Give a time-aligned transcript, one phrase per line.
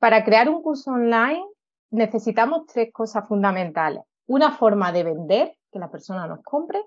[0.00, 1.44] Para crear un curso online
[1.90, 4.02] necesitamos tres cosas fundamentales.
[4.26, 6.82] Una forma de vender, que la persona nos compre,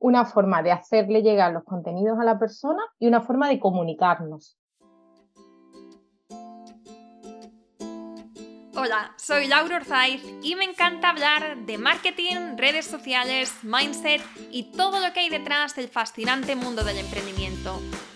[0.00, 4.58] una forma de hacerle llegar los contenidos a la persona y una forma de comunicarnos.
[8.74, 14.20] Hola, soy Laura Orzaiz y me encanta hablar de marketing, redes sociales, mindset
[14.50, 17.78] y todo lo que hay detrás del fascinante mundo del emprendimiento.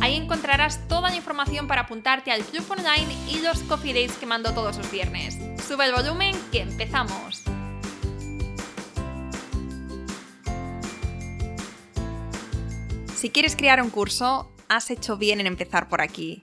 [0.00, 4.26] Ahí encontrarás toda la información para apuntarte al club online y los coffee dates que
[4.26, 5.38] mando todos los viernes.
[5.66, 7.42] Sube el volumen que empezamos.
[13.16, 16.42] Si quieres crear un curso, has hecho bien en empezar por aquí.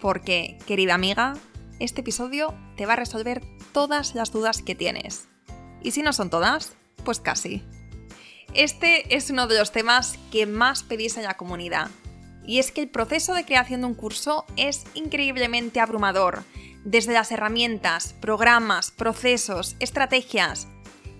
[0.00, 1.34] Porque, querida amiga,
[1.78, 5.28] este episodio te va a resolver todas las dudas que tienes.
[5.82, 6.72] Y si no son todas,
[7.04, 7.62] pues casi.
[8.54, 11.90] Este es uno de los temas que más pedís en la comunidad.
[12.46, 16.44] Y es que el proceso de creación de un curso es increíblemente abrumador,
[16.84, 20.68] desde las herramientas, programas, procesos, estrategias.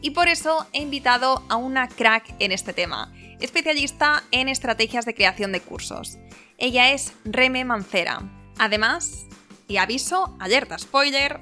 [0.00, 5.14] Y por eso he invitado a una crack en este tema, especialista en estrategias de
[5.14, 6.18] creación de cursos.
[6.58, 8.22] Ella es Reme Mancera.
[8.58, 9.26] Además,
[9.66, 11.40] y aviso, alerta spoiler,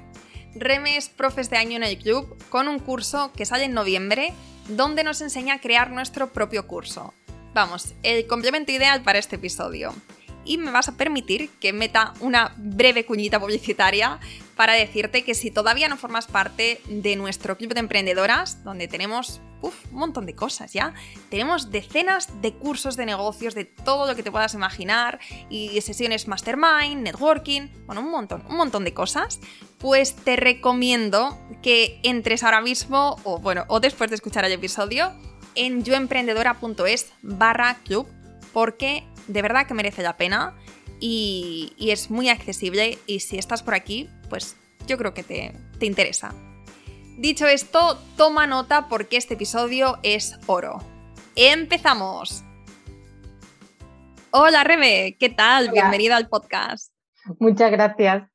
[0.55, 4.33] Reme es profes de año en el club con un curso que sale en noviembre
[4.69, 7.13] donde nos enseña a crear nuestro propio curso.
[7.55, 9.95] Vamos, el complemento ideal para este episodio.
[10.43, 14.19] Y me vas a permitir que meta una breve cuñita publicitaria
[14.57, 19.39] para decirte que si todavía no formas parte de nuestro club de emprendedoras, donde tenemos
[19.61, 20.93] un montón de cosas ya,
[21.29, 26.27] tenemos decenas de cursos de negocios de todo lo que te puedas imaginar y sesiones
[26.27, 29.39] mastermind, networking, bueno, un montón, un montón de cosas,
[29.77, 35.13] pues te recomiendo que entres ahora mismo o bueno, o después de escuchar el episodio
[35.55, 38.07] en yoemprendedora.es barra club
[38.53, 40.55] porque de verdad que merece la pena
[40.99, 44.55] y, es muy accesible y si estás por aquí, pues
[44.87, 46.33] yo creo que te, te interesa.
[47.17, 50.79] Dicho esto, toma nota porque este episodio es oro.
[51.35, 52.43] ¡Empezamos!
[54.31, 55.71] Hola Rebe, ¿qué tal?
[55.71, 56.91] Bienvenida al podcast.
[57.39, 58.34] Muchas gracias.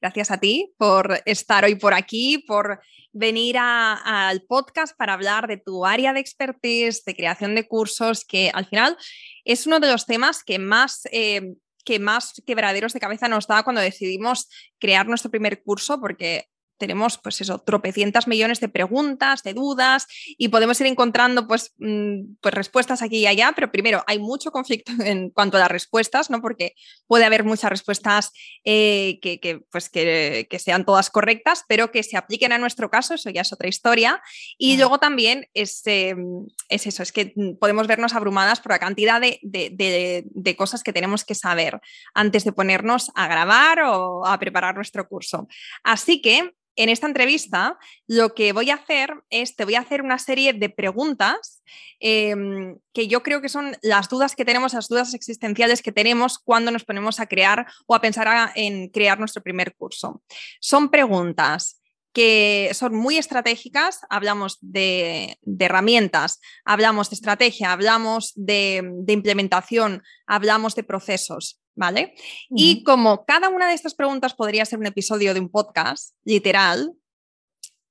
[0.00, 2.80] Gracias a ti por estar hoy por aquí, por
[3.12, 8.50] venir al podcast para hablar de tu área de expertise, de creación de cursos, que
[8.54, 8.96] al final
[9.44, 11.02] es uno de los temas que más...
[11.12, 16.44] Eh, que más quebraderos de cabeza nos da cuando decidimos crear nuestro primer curso, porque
[16.80, 20.06] tenemos, pues eso, tropecientas millones de preguntas, de dudas
[20.38, 24.50] y podemos ir encontrando, pues, mm, pues respuestas aquí y allá, pero primero hay mucho
[24.50, 26.40] conflicto en cuanto a las respuestas, ¿no?
[26.40, 26.74] Porque
[27.06, 28.32] puede haber muchas respuestas
[28.64, 33.30] eh, que, pues, que, sean todas correctas, pero que se apliquen a nuestro caso, eso
[33.30, 34.22] ya es otra historia.
[34.58, 39.20] Y luego también es, em, es, eso, es que podemos vernos abrumadas por la cantidad
[39.20, 41.80] de, de cosas que tenemos que saber
[42.14, 45.46] antes de ponernos a grabar o a preparar nuestro curso.
[45.84, 50.02] Así que en esta entrevista lo que voy a hacer es, te voy a hacer
[50.02, 51.62] una serie de preguntas
[51.98, 56.38] em, que yo creo que son las dudas que tenemos, las dudas existenciales que tenemos
[56.38, 60.22] cuando nos ponemos a crear o a pensar en crear nuestro primer curso.
[60.60, 61.80] Son preguntas
[62.12, 70.82] que son muy estratégicas, hablamos de, herramientas, hablamos de estrategia, hablamos de implementación, hablamos de
[70.82, 71.59] procesos.
[71.80, 72.14] ¿Vale?
[72.50, 76.92] Y como cada una de estas preguntas podría ser un episodio de un podcast, literal,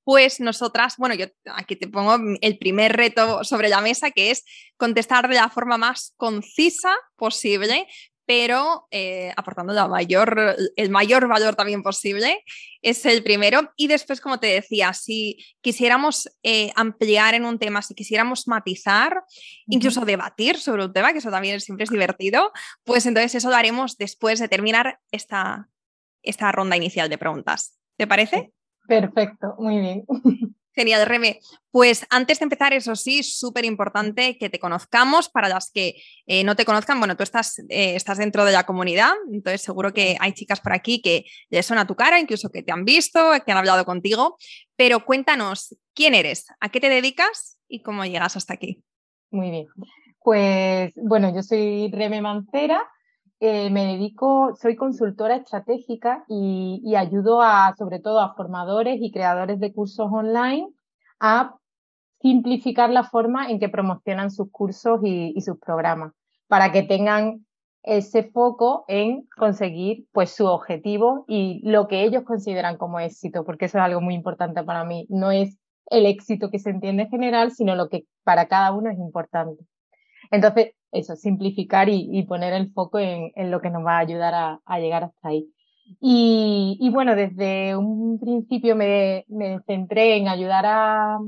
[0.04, 4.46] pues nosotras, bueno, yo aquí te pongo el primer reto sobre la mesa, que es
[4.78, 7.88] contestar de la forma más concisa posible,
[8.30, 12.44] pero eh, aportando la mayor, el mayor valor también posible,
[12.84, 13.72] es el primero.
[13.76, 19.24] Y después, como te decía, si quisiéramos eh, ampliar en un tema, si quisiéramos matizar,
[19.66, 22.52] incluso debatir sobre un tema, que eso también siempre es divertido,
[22.84, 25.68] pues entonces eso lo haremos después de terminar esta,
[26.22, 27.80] esta ronda inicial de preguntas.
[27.98, 28.52] ¿Te parece?
[28.88, 30.06] Perfecto, muy bien.
[30.80, 31.42] Genial, Reme.
[31.72, 35.28] Pues antes de empezar, eso sí, súper importante que te conozcamos.
[35.28, 35.96] Para las que
[36.26, 39.94] eh, no te conozcan, bueno, tú estás, eh, estás dentro de la comunidad, entonces seguro
[39.94, 43.20] que hay chicas por aquí que les suena tu cara, incluso que te han visto,
[43.46, 44.38] que han hablado contigo.
[44.78, 46.46] Pero cuéntanos, ¿quién eres?
[46.62, 48.82] ¿A qué te dedicas y cómo llegas hasta aquí?
[49.30, 49.68] Muy bien.
[50.24, 52.90] Pues bueno, yo soy Reme Mancera,
[53.42, 59.60] eh, me dedico, soy consultora estratégica y, ayudo a, sobre todo a formadores y creadores
[59.60, 60.68] de cursos online
[61.22, 61.56] a
[62.22, 66.12] simplificar la forma en que promocionan sus cursos y, sus programas
[66.48, 67.46] para que tengan
[67.84, 73.66] ese foco en conseguir pues su objetivo y lo que ellos consideran como éxito, porque
[73.66, 75.06] eso es algo muy importante para mí.
[75.10, 78.90] No es el éxito que se entiende en general, sino lo que para cada uno
[78.90, 79.64] es importante.
[80.32, 84.80] Entonces, eso, simplificar y, poner el foco en, lo que nos va a ayudar a,
[84.80, 85.52] llegar hasta ahí.
[86.00, 89.26] Y, bueno, desde un principio me,
[89.66, 91.20] centré en ayudar a,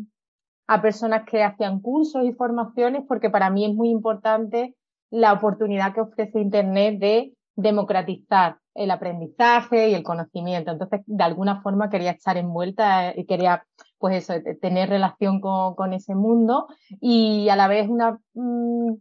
[0.67, 4.75] a personas que hacían cursos y formaciones, porque para mí es muy importante
[5.09, 10.71] la oportunidad que ofrece Internet de democratizar el aprendizaje y el conocimiento.
[10.71, 13.65] Entonces, de alguna forma quería estar envuelta y quería,
[14.01, 16.67] pues eso, tener relación con, ese mundo
[16.99, 18.93] y a la vez una, mm,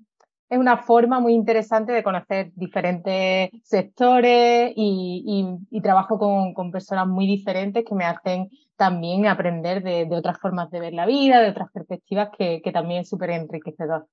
[0.51, 5.45] es una forma muy interesante de conocer diferentes sectores y,
[5.83, 10.93] trabajo con, personas muy diferentes que me hacen también aprender de, otras formas de ver
[10.93, 14.07] la vida, de otras perspectivas que, que también es súper enriquecedor.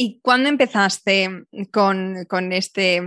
[0.00, 3.02] ¿Y cuándo empezaste con, este,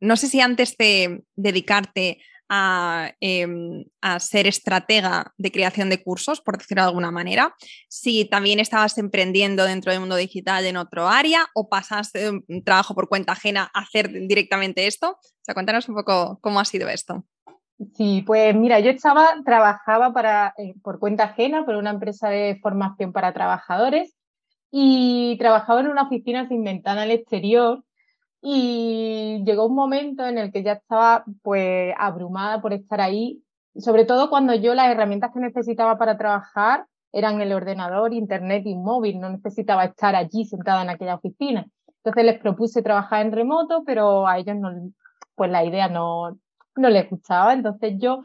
[0.00, 2.20] no sé si antes de dedicarte
[3.20, 7.54] em, a, ser estratega de creación de cursos, por decirlo de alguna manera,
[7.88, 12.94] si también estabas emprendiendo dentro del mundo digital en otro área o pasaste un trabajo
[12.94, 15.10] por cuenta ajena a hacer directamente esto?
[15.10, 17.24] O sea, cuéntanos un poco cómo ha sido esto.
[17.96, 22.58] Sí, pues mira, yo estaba, trabajaba para, eh, por cuenta ajena por una empresa de
[22.62, 24.14] formación para trabajadores
[24.70, 27.82] y trabajaba en una oficina sin ventana al exterior
[28.42, 33.42] y llegó un momento en el que ya estaba pues abrumada por estar ahí,
[33.76, 38.74] sobre todo cuando yo las herramientas que necesitaba para trabajar eran el ordenador, internet y
[38.74, 41.66] móvil, no necesitaba estar allí sentada en aquella oficina.
[41.98, 44.70] Entonces les propuse trabajar en remoto, pero a ellos no,
[45.36, 46.36] pues la idea no,
[46.74, 47.52] no les gustaba.
[47.52, 48.24] Entonces yo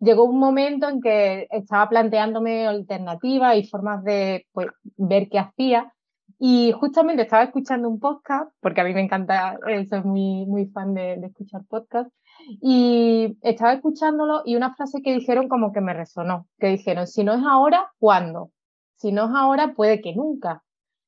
[0.00, 5.92] llegó un momento en que estaba planteándome alternativas y formas de pues, ver qué hacía.
[6.38, 10.66] Y justamente estaba escuchando un podcast, porque a mí me encanta, eh, soy muy, muy
[10.66, 12.14] fan de, escuchar podcasts,
[12.62, 17.24] y estaba escuchándolo y una frase que dijeron como que me resonó, que dijeron, si
[17.24, 18.52] no es ahora, ¿cuándo?
[18.96, 20.62] Si no es ahora, puede que nunca.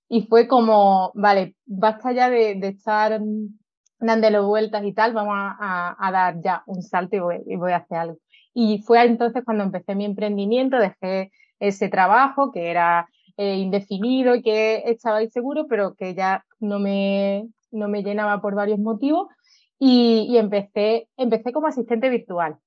[0.09, 3.21] Y fue como, vale, basta ya de, estar
[4.01, 7.17] dándole vueltas y tal, vamos a, dar ya un salto
[7.47, 8.19] y voy a hacer algo.
[8.53, 11.31] Y fue entonces cuando empecé mi emprendimiento, dejé
[11.61, 13.09] ese trabajo que era
[13.41, 18.55] eh, indefinido y que estaba inseguro, pero que ya no me, no me llenaba por
[18.55, 19.29] varios motivos.
[19.79, 22.59] Y, y, empecé, empecé como asistente virtual,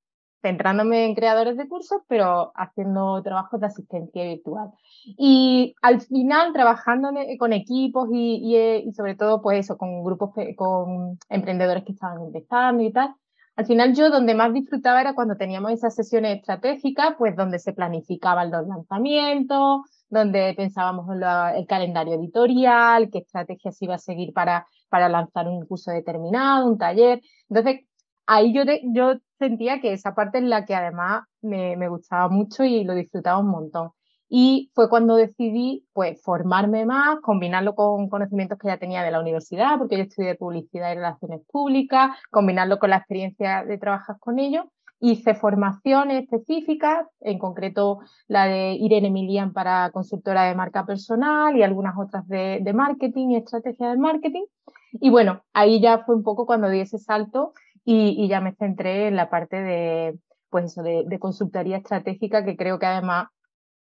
[0.41, 4.71] centrándome en creadores de cursos, pero haciendo trabajos de asistencia virtual.
[5.05, 10.03] Y al final, trabajando con equipos y, y, eh, y sobre todo, pues eso, con
[10.03, 13.13] grupos, con emprendedores que estaban empezando y tal,
[13.55, 17.73] al final yo donde más disfrutaba era cuando teníamos esas sesiones estratégicas, pues donde se
[17.73, 19.81] planificaban los lanzamientos,
[20.13, 21.23] donde pensábamos en
[21.57, 26.77] el calendario editorial, qué estrategias iba a seguir para, para lanzar un curso determinado, un
[26.77, 27.21] taller.
[27.49, 27.81] Entonces,
[28.27, 28.63] ahí yo,
[28.93, 32.93] yo sentía que esa parte es la que además me, me gustaba mucho y lo
[32.93, 33.91] disfrutaba un montón.
[34.29, 39.19] Y fue cuando decidí pues formarme más, combinarlo con conocimientos que ya tenía de la
[39.19, 44.39] universidad, porque yo estudié publicidad y relaciones públicas, combinarlo con la experiencia de trabajar con
[44.39, 44.65] ellos.
[45.05, 51.61] Hice formaciones específicas, en concreto la de Irene Emilian para consultora de marca personal y
[51.61, 54.45] algunas otras de, de marketing y estrategia de marketing.
[54.93, 57.51] Y bueno, ahí ya fue un poco cuando di ese salto
[57.83, 60.17] y, ya me centré en la parte de,
[60.49, 63.27] pues eso, de, consultoría estratégica, que creo que además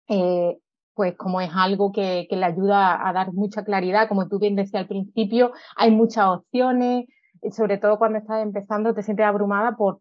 [0.09, 0.57] eh,
[0.95, 4.83] pues como es algo que, le ayuda a dar mucha claridad, como tú bien decías
[4.83, 7.07] al principio, hay muchas opciones,
[7.51, 10.01] sobre todo cuando estás empezando te sientes abrumada por,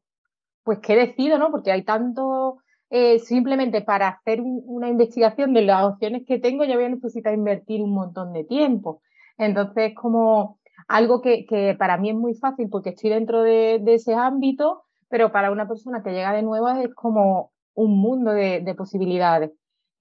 [0.63, 1.51] pues, ¿qué decido, no?
[1.51, 2.57] Porque hay tanto,
[2.89, 7.33] eh, simplemente para hacer una investigación de las opciones que tengo, ya voy a necesitar
[7.33, 9.01] invertir un montón de tiempo.
[9.37, 14.13] Entonces, como algo que, que para mí es muy fácil porque estoy dentro de, ese
[14.13, 18.75] ámbito, pero para una persona que llega de nuevo es como un mundo de, de
[18.75, 19.51] posibilidades.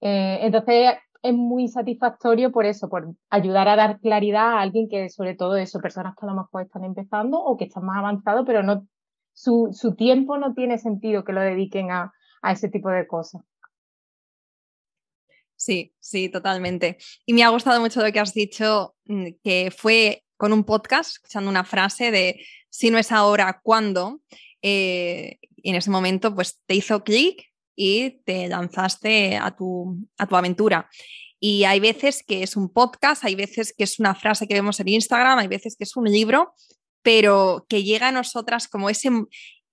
[0.01, 5.09] Eh, entonces es muy satisfactorio por eso, por ayudar a dar claridad a alguien que
[5.09, 8.43] sobre todo eso, personas que a lo mejor están empezando o que están más avanzados,
[8.45, 8.87] pero no
[9.33, 13.41] su, su tiempo no tiene sentido que lo dediquen a, a ese tipo de cosas.
[15.55, 16.97] Sí, sí, totalmente.
[17.25, 21.11] Y me ha gustado mucho lo que has dicho, mm, que fue con un podcast,
[21.11, 24.21] escuchando una frase de si no es ahora, ¿cuándo?
[24.63, 27.45] Eh, en ese momento, pues te hizo clic
[27.75, 30.89] y te lanzaste a tu, a tu aventura.
[31.39, 34.79] Y hay veces que es un podcast, hay veces que es una frase que vemos
[34.79, 36.53] en Instagram, hay veces que es un libro,
[37.01, 39.09] pero que llega a nosotras como ese,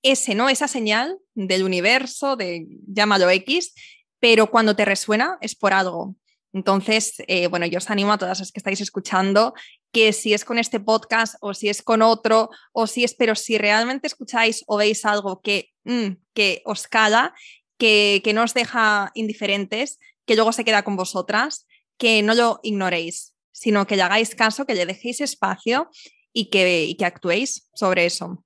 [0.02, 0.48] ese ¿no?
[0.48, 3.74] Esa señal del universo, de llámalo X,
[4.20, 6.16] pero cuando te resuena es por algo.
[6.52, 9.54] Entonces, eh, bueno, yo os animo a todas las que estáis escuchando
[9.92, 13.34] que si es con este podcast o si es con otro o si es, pero
[13.34, 17.34] si realmente escucháis o veis algo que, mm, que os cala,
[17.78, 21.66] que, que no os deja indiferentes, que luego se queda con vosotras,
[21.98, 25.90] que no lo ignoréis, sino que le hagáis caso, que le dejéis espacio
[26.32, 28.44] y que, y que actuéis sobre eso,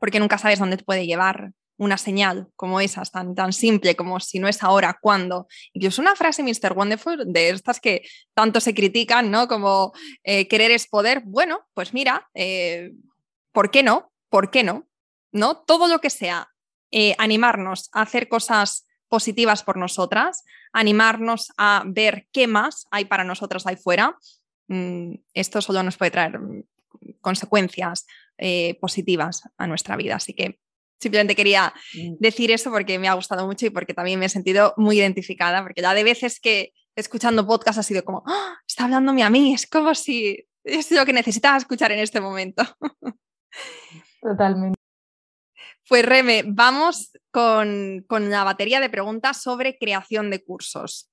[0.00, 4.20] porque nunca sabes dónde te puede llevar una señal como esa, tan, tan simple como
[4.20, 5.48] si no es ahora, ¿cuándo?
[5.72, 6.72] Incluso una frase Mr.
[6.72, 8.02] Wonderful de estas que
[8.32, 9.48] tanto se critican, ¿no?
[9.48, 9.92] Como
[10.22, 11.22] eh, querer es poder.
[11.24, 12.92] Bueno, pues mira, eh,
[13.52, 14.12] ¿por qué no?
[14.28, 14.86] ¿Por qué no?
[15.32, 15.56] ¿No?
[15.56, 16.48] Todo lo que sea
[16.92, 23.24] eh, animarnos a hacer cosas positivas por nosotras, animarnos a ver qué más hay para
[23.24, 24.16] nosotras ahí fuera,
[24.68, 26.38] mm, esto solo nos puede traer
[27.20, 28.06] consecuencias
[28.80, 30.16] positivas a nuestra vida.
[30.16, 30.58] Así que
[31.04, 32.14] Simplemente quería mm.
[32.18, 35.62] decir eso porque me ha gustado mucho y porque también me he sentido muy identificada,
[35.62, 38.56] porque ya de veces que escuchando podcast ha sido como, ¡Ah!
[38.66, 42.62] está hablándome a mí, es como si es lo que necesitaba escuchar en este momento.
[44.22, 44.78] Totalmente.
[45.86, 51.10] Pues Reme, vamos con, con la batería de preguntas sobre creación de cursos.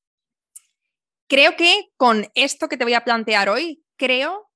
[1.27, 4.49] Creo que con esto que te voy a plantear hoy, creo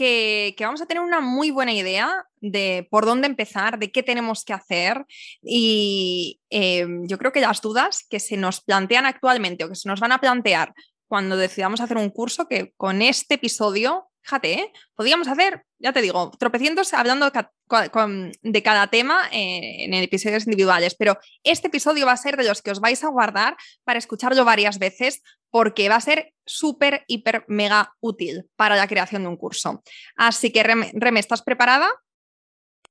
[0.00, 4.46] que, vamos a tener una muy buena idea de por dónde empezar, de qué tenemos
[4.46, 5.04] que hacer
[5.42, 9.90] y eh, yo creo que las dudas que se nos plantean actualmente o que se
[9.90, 10.72] nos van a plantear
[11.06, 14.72] cuando decidamos hacer un curso, que con este episodio fíjate, ¿eh?
[14.94, 21.18] podríamos hacer, ya te digo, tropecientos hablando de, cada tema eh, en episodios individuales, pero
[21.42, 24.78] este episodio va a ser de los que os vais a guardar para escucharlo varias
[24.78, 29.82] veces porque va a ser súper, hiper, mega útil para la creación de un curso.
[30.16, 31.90] Así que, Reme, ¿estás preparada?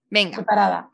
[0.09, 0.37] Venga.
[0.37, 0.89] Preparada.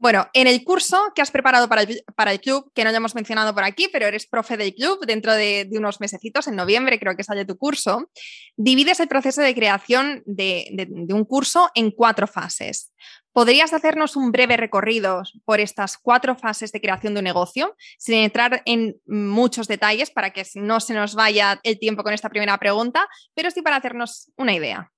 [0.00, 3.52] Bueno, en el curso que has preparado para el, club, que no lo hemos mencionado
[3.52, 7.22] por aquí, pero eres profe del club dentro de, unos mesecitos, en noviembre creo que
[7.22, 8.08] sale tu curso,
[8.56, 12.94] divides el proceso de creación de, un curso en cuatro fases.
[13.32, 18.14] ¿Podrías hacernos un breve recorrido por estas cuatro fases de creación de un negocio, sin
[18.14, 22.56] entrar en muchos detalles para que no se nos vaya el tiempo con esta primera
[22.56, 24.90] pregunta, pero sí para hacernos una idea?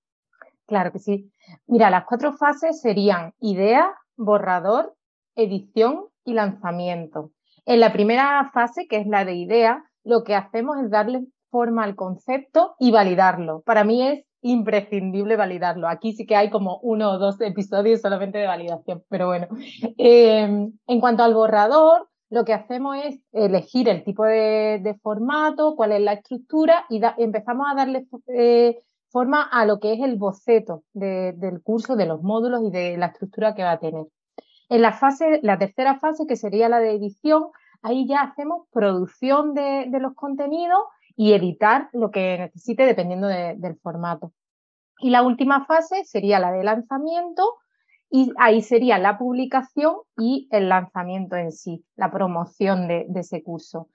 [0.66, 1.32] Claro que sí.
[1.66, 3.92] Mira, las cuatro fases serían idea,
[4.24, 4.94] borrador,
[5.34, 7.30] edición y lanzamiento.
[7.64, 11.84] En la primera fase, que es la de idea, lo que hacemos es darle forma
[11.84, 13.62] al concepto y validarlo.
[13.62, 15.88] Para mí es imprescindible validarlo.
[15.88, 19.46] Aquí sí que hay como uno o dos episodios solamente de validación, pero bueno.
[19.98, 25.92] Eh, en cuanto al borrador, lo que hacemos es elegir el tipo de, formato, cuál
[25.92, 28.80] es la estructura y empezamos a darle eh,
[29.12, 33.06] forma a lo que es el boceto del curso, de los módulos y de la
[33.06, 34.06] estructura que va a tener.
[34.68, 37.48] En la fase, la tercera fase, que sería la de edición,
[37.82, 40.80] ahí ya hacemos producción de, los contenidos
[41.14, 44.32] y editar lo que necesite dependiendo del formato.
[44.98, 47.56] Y la última fase sería la de lanzamiento
[48.08, 53.88] y ahí sería la publicación y el lanzamiento en sí, la promoción de ese curso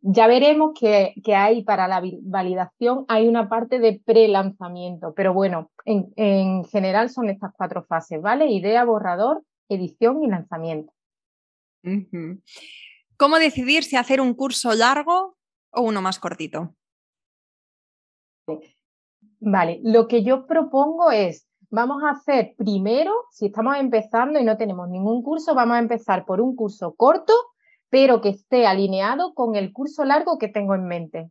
[0.00, 6.64] ya veremos que, hay para la validación, hay una parte de pre-lanzamiento, pero bueno, en,
[6.64, 8.46] general son estas cuatro fases, ¿vale?
[8.46, 10.92] Idea, borrador, edición y lanzamiento.
[13.16, 15.36] ¿Cómo decidir si hacer un curso largo
[15.70, 16.74] o uno más cortito?
[19.40, 24.56] Vale, lo que yo propongo es, vamos a hacer primero, si estamos empezando y no
[24.56, 27.32] tenemos ningún curso, vamos a empezar por un curso corto
[27.92, 31.30] pero que esté alineado con el curso largo que tengo en mente,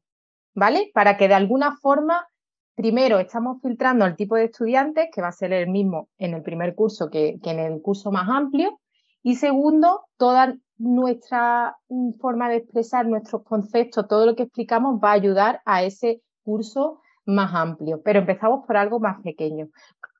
[0.54, 0.92] ¿vale?
[0.94, 2.28] Para que de alguna forma,
[2.76, 6.44] primero estamos filtrando el tipo de estudiantes, que va a ser el mismo en el
[6.44, 8.80] primer curso que, en el curso más amplio,
[9.24, 15.10] y segundo, toda nuestra mm, forma de expresar nuestros conceptos, todo lo que explicamos va
[15.10, 19.70] a ayudar a ese curso más amplio, pero empezamos por algo más pequeño,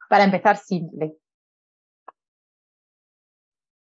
[0.10, 1.14] para empezar simple.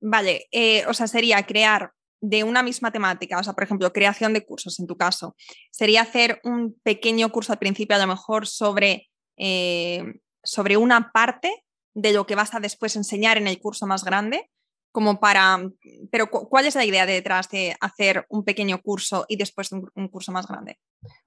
[0.02, 1.94] Vale, eh, o sea, sería crear
[2.26, 5.36] de una misma temática, o sea, por ejemplo, creación de cursos en tu caso,
[5.72, 10.06] sería hacer un pequeño curso al principio a lo mejor sobre, eh,
[10.42, 14.50] sobre una parte de lo que vas a después enseñar en el curso más grande,
[14.94, 15.58] como para,
[16.12, 20.32] pero ¿cuál es la idea detrás de hacer un pequeño curso y después un, curso
[20.32, 20.78] más grande?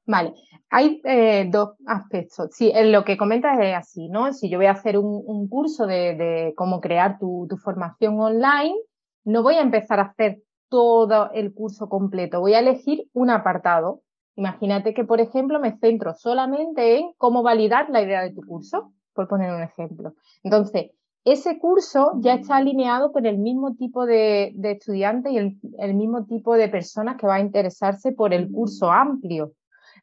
[0.06, 0.32] Vale,
[0.70, 2.52] hay eh, dos aspectos.
[2.52, 4.32] Sí, en lo que comentas es así, ¿no?
[4.32, 8.76] Si yo voy a hacer un, curso de, cómo crear tu, tu formación online,
[9.24, 10.38] no voy a empezar a hacer
[10.68, 12.40] todo el curso completo.
[12.40, 14.02] Voy a elegir un apartado
[14.36, 18.92] Imagínate que, por ejemplo, me centro solamente en cómo validar la idea de tu curso,
[19.14, 20.12] por poner un ejemplo.
[20.42, 20.90] Entonces,
[21.24, 26.54] ese curso ya está alineado con el mismo tipo de, estudiantes y el, mismo tipo
[26.54, 29.52] de personas que va a interesarse por el curso amplio,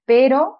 [0.04, 0.60] pero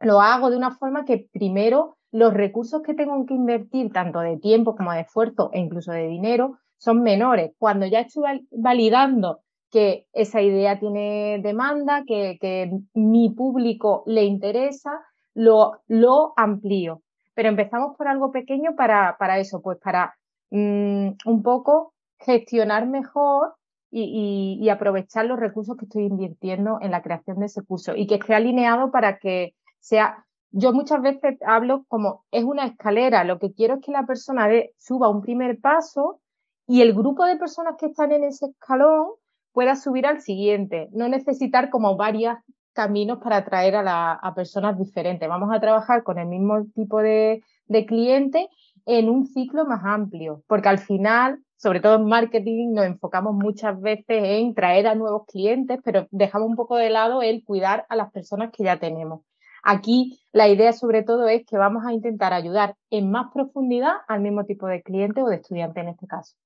[0.00, 4.38] lo hago de una forma que primero los recursos que tengo que invertir, tanto de
[4.38, 7.52] tiempo como de esfuerzo e incluso de dinero, son menores.
[7.58, 14.90] Cuando ya estoy validando que esa idea tiene demanda, que, mi público le interesa,
[15.34, 17.02] lo, lo amplío
[17.38, 20.18] pero empezamos por algo pequeño para, para eso, pues para
[20.50, 23.54] mm, un poco gestionar mejor
[23.92, 28.16] y, aprovechar los recursos que estoy invirtiendo en la creación de ese curso y que
[28.16, 33.52] esté alineado para que sea, yo muchas veces hablo como es una escalera, lo que
[33.52, 36.20] quiero es que la persona suba un primer paso
[36.68, 39.08] y el grupo de personas que están en ese escalón
[39.52, 42.38] pueda subir al siguiente, no necesitar como varias
[42.74, 45.26] caminos para atraer a, personas diferentes.
[45.28, 48.50] Vamos a trabajar con el mismo tipo de, de cliente
[48.84, 53.80] en un ciclo más amplio, porque al final, sobre todo en marketing, nos enfocamos muchas
[53.80, 57.96] veces en traer a nuevos clientes, pero dejamos un poco de lado el cuidar a
[57.96, 59.22] las personas que ya tenemos.
[59.62, 64.20] Aquí la idea sobre todo es que vamos a intentar ayudar en más profundidad al
[64.20, 66.36] mismo tipo de cliente o de estudiante en este caso.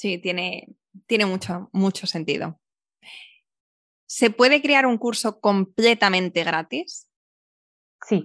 [0.00, 0.66] Sí, tiene,
[1.06, 2.58] tiene mucho, mucho sentido.
[4.06, 7.06] ¿Se puede crear un curso completamente gratis?
[8.06, 8.24] Sí,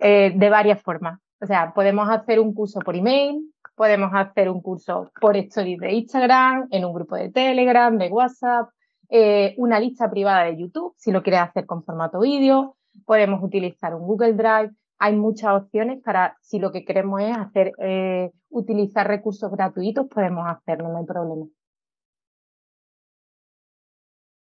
[0.00, 1.18] eh, de varias formas.
[1.40, 3.40] O sea, podemos hacer un curso por email,
[3.74, 8.68] podemos hacer un curso por stories de Instagram, en un grupo de Telegram, de WhatsApp,
[9.08, 13.94] eh, una lista privada de YouTube, si lo quieres hacer con formato vídeo, podemos utilizar
[13.94, 14.72] un Google Drive.
[14.98, 20.46] Hay muchas opciones para, si lo que queremos es hacer, eh, utilizar recursos gratuitos, podemos
[20.46, 21.46] hacerlo, no hay problema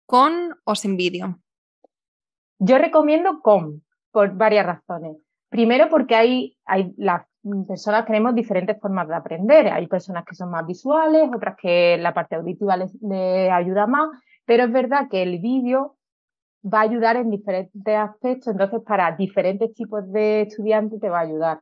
[0.08, 1.40] con o sin vídeo?
[2.58, 5.18] Yo recomiendo con, por varias razones.
[5.50, 7.28] Primero porque hay, hay las
[7.68, 9.68] personas tenemos diferentes formas de aprender.
[9.68, 12.92] Hay personas que son más visuales, otras que la parte auditiva les,
[13.52, 14.10] ayuda más,
[14.46, 15.97] pero es verdad que el vídeo
[16.64, 21.24] va a ayudar en diferentes aspectos, entonces para diferentes tipos de estudiantes te va a
[21.24, 21.62] ayudar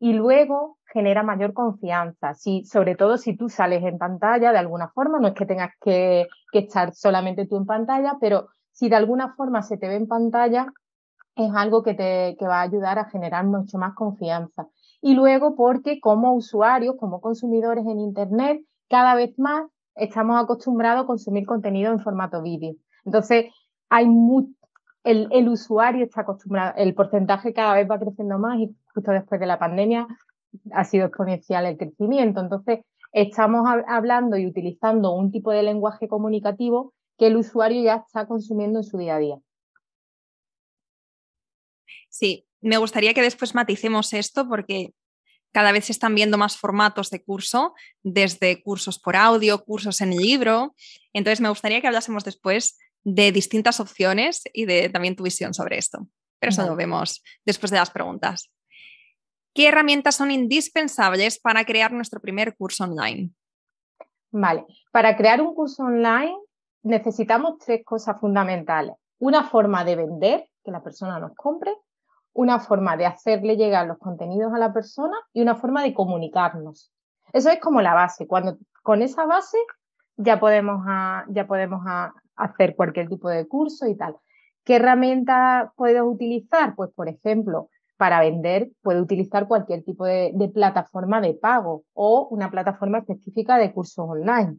[0.00, 2.34] y luego genera mayor confianza.
[2.34, 5.72] Si, sobre todo si tú sales en pantalla de alguna forma, no es que tengas
[5.80, 10.06] que, estar solamente tú en pantalla, pero si de alguna forma se te ve en
[10.06, 10.72] pantalla,
[11.36, 14.68] es algo que te va a ayudar a generar mucho más confianza.
[15.00, 21.06] Y luego porque como usuarios, como consumidores en Internet, cada vez más estamos acostumbrados a
[21.06, 22.74] consumir contenido en formato vídeo.
[23.04, 23.46] Entonces,
[23.88, 24.58] hay mucho
[25.04, 29.46] el, usuario está acostumbrado, el porcentaje cada vez va creciendo más y justo después de
[29.46, 30.06] la pandemia
[30.72, 32.40] ha sido exponencial el crecimiento.
[32.40, 32.80] Entonces,
[33.12, 38.80] estamos hablando y utilizando un tipo de lenguaje comunicativo que el usuario ya está consumiendo
[38.80, 39.36] en su día a día.
[42.10, 44.92] Sí, me gustaría que después maticemos esto porque
[45.52, 50.10] cada vez se están viendo más formatos de curso, desde cursos por audio, cursos en
[50.10, 50.74] libro.
[51.14, 52.76] Entonces, me gustaría que hablásemos después
[53.14, 56.06] de distintas opciones y de también tu visión sobre esto.
[56.38, 58.52] Pero eso lo vemos después de las preguntas.
[59.54, 63.30] ¿Qué herramientas son indispensables para crear nuestro primer curso online?
[64.30, 66.36] Vale, para crear un curso online
[66.82, 68.94] necesitamos tres cosas fundamentales.
[69.18, 71.74] Una forma de vender, que la persona nos compre,
[72.34, 76.92] una forma de hacerle llegar los contenidos a la persona y una forma de comunicarnos.
[77.32, 78.26] Eso es como la base.
[78.26, 79.58] Cuando con esa base
[80.16, 80.84] ya podemos,
[81.28, 81.80] ya podemos
[82.38, 84.16] hacer cualquier tipo de curso y tal.
[84.64, 86.74] ¿Qué herramienta puedes utilizar?
[86.74, 92.50] Pues, por ejemplo, para vender puede utilizar cualquier tipo de, plataforma de pago o una
[92.50, 94.56] plataforma específica de cursos online.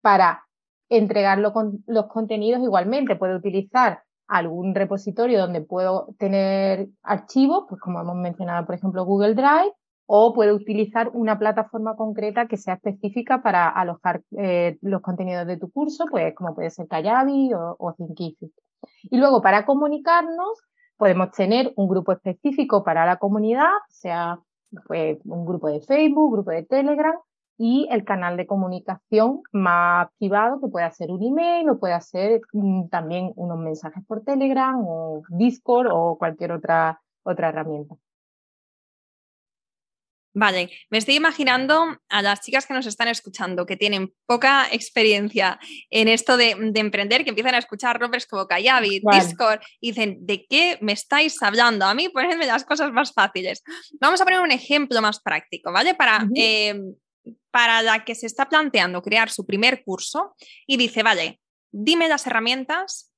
[0.00, 0.44] Para
[0.88, 8.16] entregar los contenidos igualmente puede utilizar algún repositorio donde puedo tener archivos, pues como hemos
[8.16, 9.72] mencionado, por ejemplo, Google Drive,
[10.10, 15.58] o puede utilizar una plataforma concreta que sea específica para alojar eh, los contenidos de
[15.58, 18.50] tu curso, pues como puede ser Kajabi o, o Thinkific.
[19.02, 20.62] Y luego para comunicarnos
[20.96, 24.40] podemos tener un grupo específico para la comunidad, sea
[24.86, 27.14] pues, un grupo de Facebook, grupo de Telegram
[27.58, 32.40] y el canal de comunicación más privado que puede ser un email o puede ser
[32.54, 37.94] mm, también unos mensajes por Telegram o Discord o cualquier otra, otra herramienta.
[40.34, 45.58] Vale, me estoy imaginando a las chicas que nos están escuchando, que tienen poca experiencia
[45.90, 50.46] en esto de, emprender, que empiezan a escuchar nombres como Kayabi, Discord, y dicen, ¿de
[50.46, 51.86] qué me estáis hablando?
[51.86, 53.62] A mí ponedme las cosas más fáciles.
[54.00, 55.94] Vamos a poner un ejemplo más práctico, ¿vale?
[55.94, 56.78] Para, eh,
[57.50, 60.34] para la que se está planteando crear su primer curso
[60.66, 61.40] y dice, vale,
[61.72, 63.10] dime las herramientas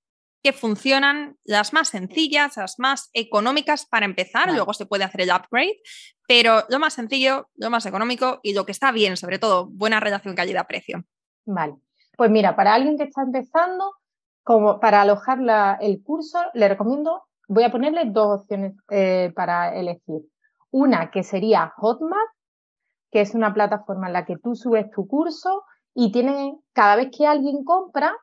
[0.43, 5.31] que funcionan las más sencillas, las más económicas para empezar, luego se puede hacer el
[5.31, 5.81] upgrade,
[6.27, 10.01] pero lo más sencillo, lo más económico y lo que está bien, sobre todo, buena
[10.01, 11.05] relación calidad-precio.
[11.45, 11.75] Vale,
[12.17, 13.95] pues mira, para alguien que está empezando,
[14.43, 15.39] como para alojar
[15.81, 20.23] el curso, le recomiendo, voy a ponerle dos opciones eh, para elegir.
[20.71, 22.31] Una que sería Hotmart,
[23.11, 27.09] que es una plataforma en la que tú subes tu curso y tiene, cada vez
[27.17, 28.17] que alguien compra,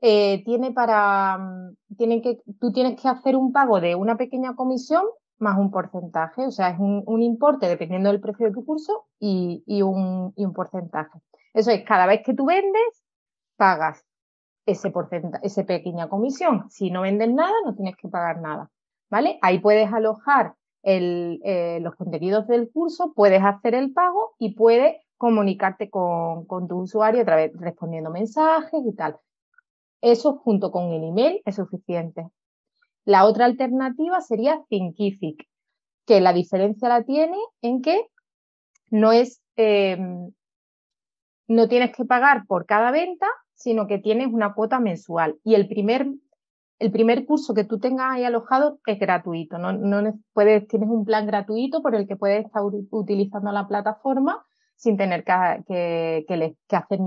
[0.00, 4.54] eh, tiene para, mm, tiene que, tú tienes que hacer un pago de una pequeña
[4.54, 5.04] comisión
[5.40, 9.62] más un porcentaje, o sea, es un, importe dependiendo del precio de tu curso y,
[9.82, 11.18] un, y un porcentaje.
[11.54, 13.04] Eso es, cada vez que tú vendes,
[13.56, 14.04] pagas
[14.66, 16.70] ese porcentaje, esa pequeña comisión.
[16.70, 18.70] Si no vendes nada, no tienes que pagar nada,
[19.10, 19.38] ¿vale?
[19.42, 24.96] Ahí puedes alojar el, eh, los contenidos del curso, puedes hacer el pago y puedes
[25.16, 29.18] comunicarte con, con tu usuario a través respondiendo mensajes y tal.
[30.00, 32.28] Eso junto con el email es suficiente.
[33.04, 35.46] La otra alternativa sería Thinkific,
[36.06, 38.06] que la diferencia la tiene en que
[38.90, 40.32] no es, em,
[41.48, 45.38] no tienes que pagar por cada venta, sino que tienes una cuota mensual.
[45.44, 46.06] Y el primer,
[46.78, 49.58] el primer curso que tú tengas ahí alojado es gratuito.
[49.58, 54.44] No, no puedes, tienes un plan gratuito por el que puedes estar utilizando la plataforma
[54.76, 57.00] sin tener que, hacer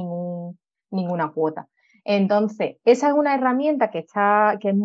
[0.92, 1.68] ninguna cuota.
[2.06, 4.76] Entonces, esa es una herramienta que está, que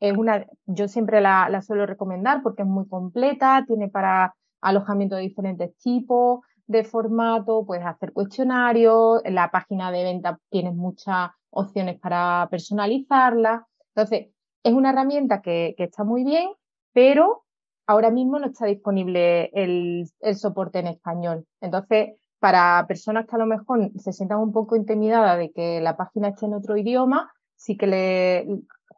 [0.00, 5.22] es, una, yo siempre la, suelo recomendar porque es muy completa, tiene para alojamiento de
[5.22, 12.48] diferentes tipos de formato, puedes hacer cuestionarios, la página de venta tienes muchas opciones para
[12.50, 13.66] personalizarla.
[13.94, 14.28] Entonces,
[14.62, 16.48] es una herramienta que, que está muy bien,
[16.92, 17.44] pero
[17.86, 21.46] ahora mismo no está disponible el, el soporte en español.
[21.60, 25.96] Entonces, para personas que a lo mejor se sientan un poco intimidadas de que la
[25.96, 28.46] página esté en otro idioma, sí que le,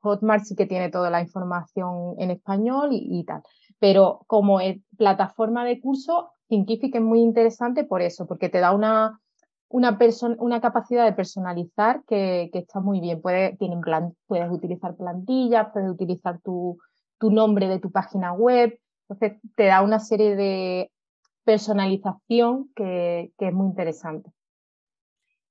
[0.00, 3.42] Hotmart sí que tiene toda la información en español y, tal.
[3.78, 4.60] Pero como
[4.96, 9.20] plataforma de curso, Thinkific es muy interesante por eso, porque te da una,
[9.68, 9.98] una,
[10.38, 13.20] una capacidad de personalizar que, está muy bien.
[13.20, 16.78] Puedes, plan, puedes utilizar plantillas, puedes utilizar tu,
[17.18, 18.80] tu nombre de tu página web.
[19.06, 20.90] Entonces, te da una serie de
[21.44, 24.30] personalización que, es muy interesante.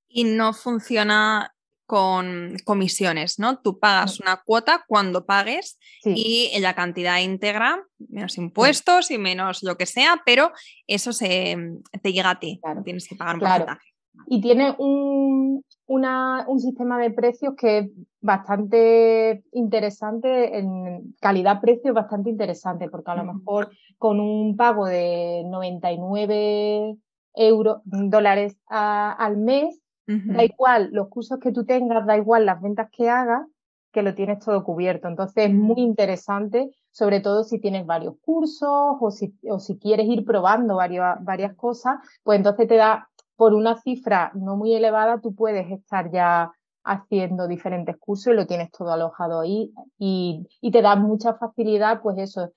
[0.07, 1.53] Y no funciona
[1.85, 3.59] con comisiones, ¿no?
[3.59, 9.77] Tú pagas una cuota cuando pagues y la cantidad íntegra, menos impuestos y menos lo
[9.77, 10.51] que sea, pero
[10.87, 11.57] eso se,
[12.01, 13.87] te llega a ti, tienes que pagar un porcentaje.
[14.27, 17.91] Y tiene un, un sistema de precios que es
[18.21, 26.95] bastante interesante, en calidad-precio bastante interesante, porque a lo mejor con un pago de 99
[27.35, 32.89] euros, dólares al mes, da igual los cursos que tú tengas, da igual las ventas
[32.91, 33.47] que hagas,
[33.91, 35.07] que lo tienes todo cubierto.
[35.07, 40.07] Entonces es muy interesante, sobre todo si tienes varios cursos o si, o si quieres
[40.07, 45.19] ir probando varias, varias cosas, pues entonces te da por una cifra no muy elevada,
[45.21, 46.51] tú puedes estar ya
[46.83, 52.17] haciendo diferentes cursos y lo tienes todo alojado ahí y, te da mucha facilidad, pues
[52.17, 52.51] eso.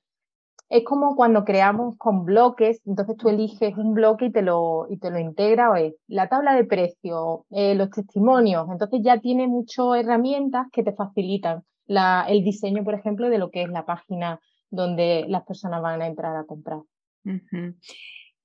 [0.69, 4.99] Es como cuando creamos con bloques, entonces tú eliges un bloque y te lo, y
[4.99, 9.47] te lo integra, o es la tabla de precios, eh, los testimonios, entonces ya tiene
[9.47, 13.87] muchas herramientas que te facilitan la, el diseño, por ejemplo, de lo que es la
[13.87, 16.81] página donde las personas van a entrar a comprar.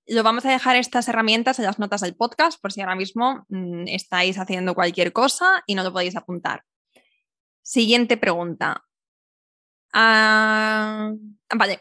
[0.07, 3.45] Lo vamos a dejar estas herramientas en las notas del podcast por si ahora mismo
[3.49, 6.63] mm, estáis haciendo cualquier cosa y no lo podéis apuntar.
[7.61, 8.83] Siguiente pregunta.
[9.93, 11.11] Ah,
[11.53, 11.79] vale,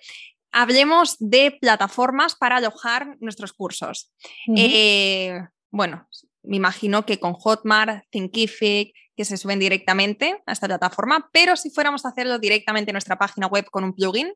[0.52, 4.12] hablemos de plataformas para alojar nuestros cursos.
[4.56, 6.09] Eh, bueno,
[6.42, 11.70] me imagino que con Hotmart, Thinkific, que se suben directamente a esta plataforma, pero si
[11.70, 14.33] fuéramos a hacerlo directamente en nuestra página web con un plugin,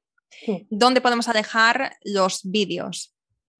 [0.68, 3.13] ¿dónde podemos alojar los vídeos?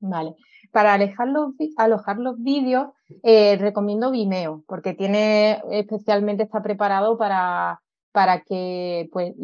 [0.07, 0.35] Vale.
[0.71, 2.89] Para alojar los vídeos,
[3.23, 7.81] eh, recomiendo Vimeo, porque tiene, especialmente está preparado para,
[8.13, 9.35] para que, pues,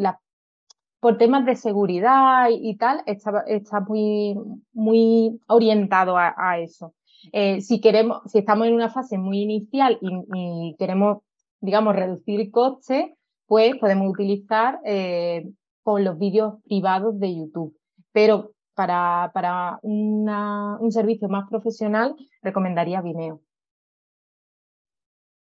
[1.01, 4.37] por temas de seguridad y, tal, está, está, muy,
[4.75, 6.93] muy orientado a, eso.
[7.33, 11.23] Eh, si queremos, si estamos en una fase muy inicial y, queremos,
[11.61, 13.13] digamos, reducir costes,
[13.47, 15.49] pues podemos utilizar eh,
[15.83, 17.75] con los vídeos privados de YouTube.
[18.13, 18.53] Pero
[18.87, 23.43] para, un servicio más profesional, recomendaría Vimeo.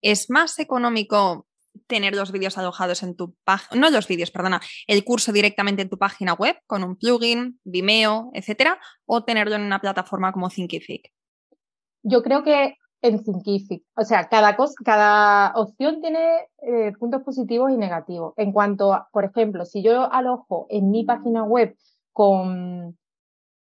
[0.00, 1.46] ¿Es más económico
[1.86, 5.90] tener los vídeos alojados en tu página, no los vídeos, perdona, el curso directamente en
[5.90, 11.12] tu página web con un plugin, Vimeo, etcétera, o tenerlo en una plataforma como Thinkific?
[12.02, 13.84] Yo creo que en Thinkific.
[13.96, 18.32] O sea, cada, cosa, cada opción tiene eh, puntos positivos y negativos.
[18.38, 21.76] En cuanto a, por ejemplo, si yo alojo en mi página web
[22.12, 22.96] con,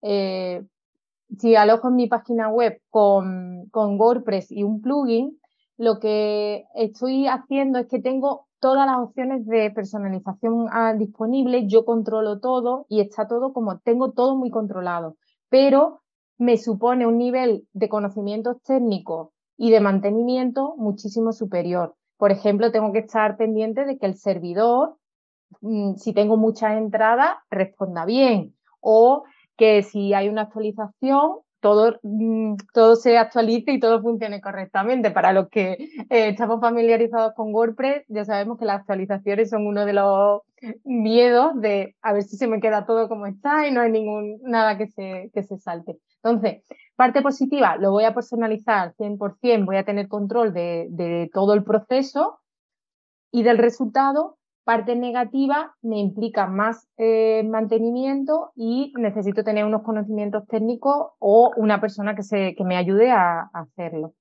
[0.03, 0.65] eh,
[1.39, 5.39] si alojo en mi página web con, con WordPress y un plugin,
[5.77, 11.85] lo que estoy haciendo es que tengo todas las opciones de personalización ah, disponibles, yo
[11.85, 15.17] controlo todo y está todo como tengo todo muy controlado,
[15.49, 16.01] pero
[16.39, 21.95] me supone un nivel de conocimientos técnicos y de mantenimiento muchísimo superior.
[22.17, 24.97] Por ejemplo, tengo que estar pendiente de que el servidor,
[25.61, 29.25] mm, si tengo muchas entradas, responda bien o
[29.59, 35.11] que si hay una actualización, todo, mm, todo se actualice y todo funcione correctamente.
[35.11, 39.85] Para los que eh, estamos familiarizados con WordPress, ya sabemos que las actualizaciones son uno
[39.85, 40.43] de los
[40.85, 44.41] miedos de a ver si se me queda todo como está y no hay ningún
[44.43, 45.99] nada que se, que se salte.
[46.23, 46.63] Entonces,
[46.97, 51.65] parte positiva, lo voy a personalizar 100%, voy a tener control de, de todo el
[51.65, 52.41] proceso
[53.33, 54.38] y del resultado
[54.69, 61.81] parte negativa me implica más eh, mantenimiento y necesito tener unos conocimientos técnicos o una
[61.81, 64.13] persona que, se, que me ayude a, hacerlo.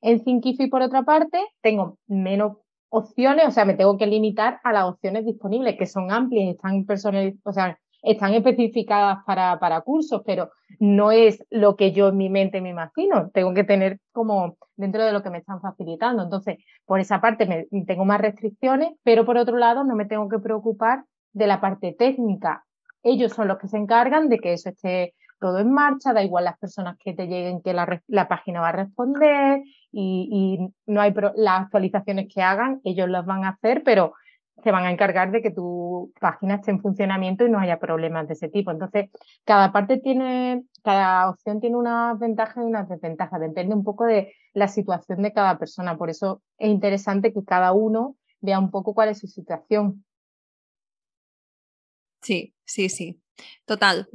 [0.00, 2.52] En Thinkific, por otra parte, tengo menos
[2.88, 6.84] opciones, o sea, me tengo que limitar a las opciones disponibles, que son amplias, están
[6.84, 12.16] personalizadas, o sea, están especificadas para, para cursos, pero no es lo que yo en
[12.16, 13.30] mi mente me imagino.
[13.30, 16.22] Tengo que tener como dentro de lo que me están facilitando.
[16.22, 20.28] Entonces, por esa parte me, tengo más restricciones, pero por otro lado no me tengo
[20.28, 22.64] que preocupar de la parte técnica.
[23.02, 26.44] Ellos son los que se encargan de que eso esté todo en marcha, da igual
[26.44, 31.00] las personas que te lleguen que la, la página va a responder y, y no
[31.00, 34.14] hay las actualizaciones que hagan, ellos las van a hacer, pero
[34.62, 38.26] se van a encargar de que tu página esté en funcionamiento y no haya problemas
[38.26, 38.70] de ese tipo.
[38.70, 39.10] Entonces,
[39.44, 43.40] cada parte tiene, cada opción tiene unas ventajas y unas desventajas.
[43.40, 45.96] Depende un poco de la situación de cada persona.
[45.98, 50.04] Por eso es interesante que cada uno vea un poco cuál es su situación.
[52.22, 53.20] Sí, sí, sí.
[53.66, 54.08] Total.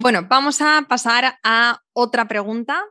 [0.00, 2.84] Bueno, vamos a pasar a otra pregunta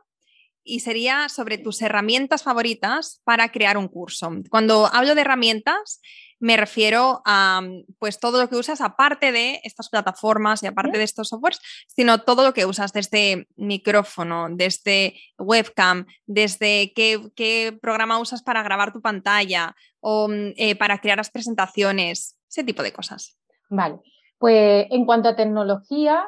[0.68, 4.30] y sería sobre tus herramientas favoritas para crear un curso.
[4.50, 6.00] Cuando hablo de herramientas,
[6.40, 7.62] me refiero a
[7.98, 12.20] pues todo lo que usas aparte de estas plataformas y aparte de estos softwares, sino
[12.20, 19.00] todo lo que usas desde micrófono, desde webcam, desde qué, programa usas para grabar tu
[19.00, 23.36] pantalla o mm, eh, para crear las presentaciones, ese tipo de cosas.
[23.68, 23.98] Vale,
[24.38, 26.24] pues en cuanto a tecnología,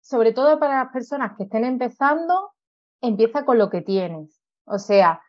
[0.00, 2.52] sobre todo para las personas que estén empezando,
[3.00, 4.40] empieza con lo que tienes.
[4.64, 5.20] O sea,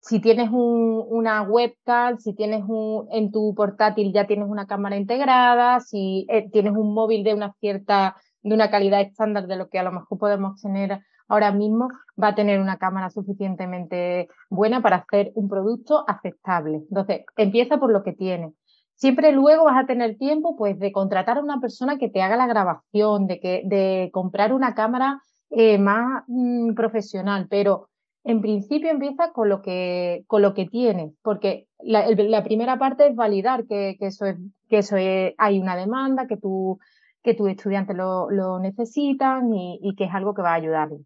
[0.00, 4.96] si tienes un, una webcam, si tienes un, en tu portátil ya tienes una cámara
[4.96, 9.68] integrada, si eh, tienes un móvil de una cierta, de una calidad estándar de lo
[9.68, 11.88] que a lo mejor podemos tener ahora mismo,
[12.20, 16.76] va a tener una cámara suficientemente buena para hacer un producto aceptable.
[16.88, 18.54] Entonces, empieza por lo que tienes.
[18.94, 22.36] Siempre luego vas a tener tiempo, pues, de contratar a una persona que te haga
[22.36, 27.88] la grabación, de que, de comprar una cámara eh, más mm, profesional, pero
[28.24, 33.16] en principio empieza con lo que, con lo que tienes, porque la, primera parte es
[33.16, 34.36] validar que, eso, es,
[34.68, 36.78] que eso hay una demanda, que, tú,
[37.22, 41.00] que tus estudiantes lo, lo necesitan y, y, que es algo que va a ayudarles.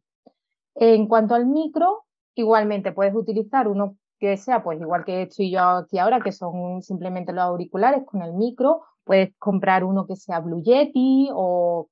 [0.74, 5.60] En cuanto al micro, igualmente puedes utilizar uno que sea, pues igual que estoy yo
[5.60, 10.40] aquí ahora, que son simplemente los auriculares con el micro, puedes comprar uno que sea
[10.40, 11.88] Blue Yeti o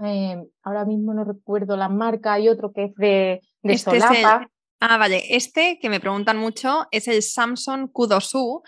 [0.00, 4.48] eh, ahora mismo no recuerdo la marca, hay otro que es de, de este solapa.
[4.80, 8.62] ah, vale, este que me preguntan mucho es el Samsung Q2U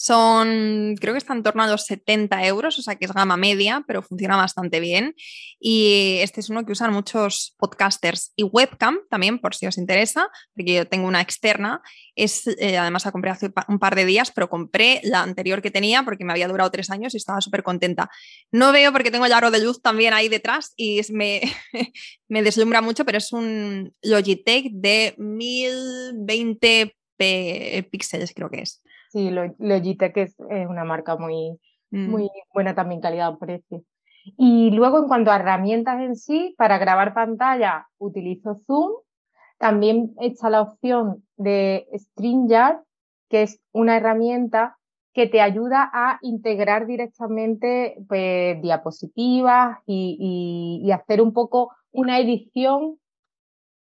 [0.00, 3.36] son, creo que está en torno a los 70 euros, o sea que es gama
[3.36, 5.16] media, pero funciona bastante bien.
[5.58, 10.30] Y este es uno que usan muchos podcasters y webcam también, por si os interesa,
[10.54, 11.82] porque yo tengo una externa.
[12.14, 15.72] Es, eh, además la compré hace un par de días, pero compré la anterior que
[15.72, 18.08] tenía porque me había durado tres años y estaba súper contenta.
[18.52, 21.40] No veo porque tengo el aro de luz también ahí detrás y me,
[22.28, 26.94] me deslumbra mucho, pero es un Logitech de 1020
[27.90, 28.80] píxeles, creo que es.
[29.10, 31.58] Sí, Logitech es, es una marca muy,
[31.90, 32.10] mm.
[32.10, 33.82] muy buena también calidad-precio.
[34.36, 38.92] Y luego en cuanto a herramientas en sí, para grabar pantalla utilizo Zoom.
[39.58, 42.82] También está la opción de StreamYard,
[43.28, 44.78] que es una herramienta
[45.12, 52.98] que te ayuda a integrar directamente pues, diapositivas y, y, hacer un poco una edición,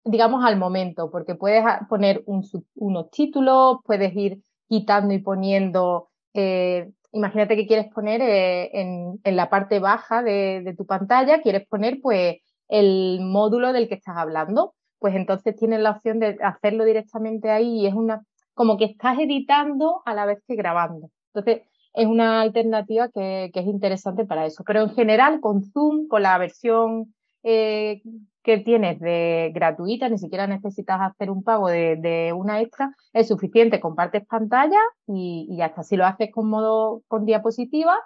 [0.04, 4.42] digamos, al momento, porque puedes poner unos títulos, puedes ir
[4.72, 10.74] quitando y poniendo, eh, imagínate que quieres poner eh, en, la parte baja de, de,
[10.74, 15.90] tu pantalla, quieres poner pues el módulo del que estás hablando, pues entonces tienes la
[15.90, 18.22] opción de hacerlo directamente ahí y es una,
[18.54, 21.10] como que estás editando a la vez que grabando.
[21.34, 24.64] Entonces, es una alternativa que, es interesante para eso.
[24.66, 28.00] Pero en general, con Zoom, con la versión eh,
[28.42, 33.80] que tienes de gratuita, ni siquiera necesitas hacer un pago de, una extra, es suficiente,
[33.80, 37.96] compartes pantalla y, y hasta si lo haces con modo con diapositiva,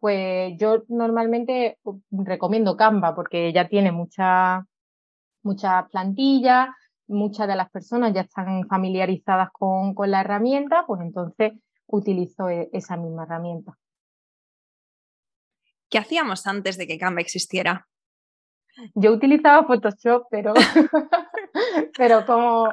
[0.00, 4.64] pues yo normalmente uh, recomiendo Canva porque ya tiene muchas
[5.44, 6.68] mucha plantillas,
[7.06, 11.52] muchas de las personas ya están familiarizadas con, con la herramienta, pues entonces
[11.86, 13.78] utilizo e, esa misma herramienta.
[15.88, 17.86] ¿Qué hacíamos antes de que Canva existiera?
[18.94, 20.52] Yo utilizaba Photoshop, pero,
[21.96, 22.68] pero como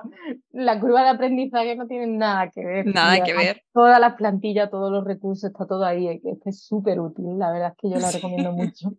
[0.52, 2.86] la curva de aprendizaje no tiene nada que ver.
[2.88, 3.64] Nada que ver.
[3.74, 6.22] Todas las plantillas, todos los recursos, está todo ahí.
[6.46, 7.38] Es súper útil.
[7.38, 8.94] La verdad es que yo la recomiendo mucho.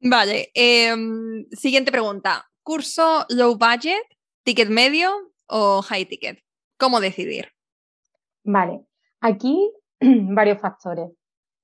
[0.00, 0.50] Vale.
[0.54, 2.46] Em, siguiente pregunta.
[2.62, 4.02] ¿Curso low budget,
[4.44, 5.10] ticket medio
[5.46, 6.38] o high ticket?
[6.78, 7.52] ¿Cómo decidir?
[8.44, 8.82] Vale.
[9.20, 11.10] Aquí varios factores.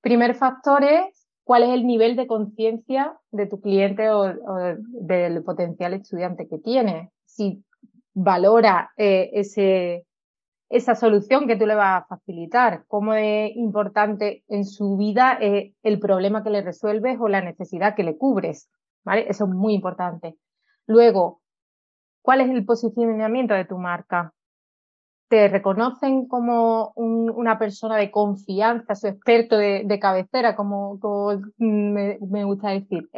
[0.01, 4.33] Primer factor es cuál es el nivel de conciencia de tu cliente o,
[4.91, 7.11] del potencial estudiante que tiene.
[7.23, 7.63] Si
[8.13, 10.05] valora eh, ese,
[10.69, 15.99] esa solución que tú le vas a facilitar, cómo es importante en su vida el
[15.99, 18.67] problema que le resuelves o la necesidad que le cubres.
[19.03, 19.27] ¿vale?
[19.29, 20.37] Eso es muy importante.
[20.87, 21.41] Luego,
[22.23, 24.33] ¿cuál es el posicionamiento de tu marca?
[25.27, 30.99] Te reconocen como una persona de confianza, su experto de, cabecera, como,
[31.57, 33.09] me, gusta decir.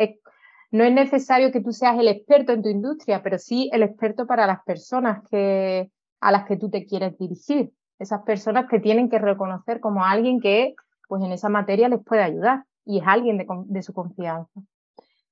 [0.72, 4.26] no es necesario que tú seas el experto en tu industria, pero sí el experto
[4.26, 5.91] para las personas que,
[6.22, 7.72] a las que tú te quieres dirigir.
[8.00, 10.76] Esas personas te tienen que reconocer como alguien que
[11.10, 14.62] pues en esa materia les puede ayudar y es alguien de su confianza.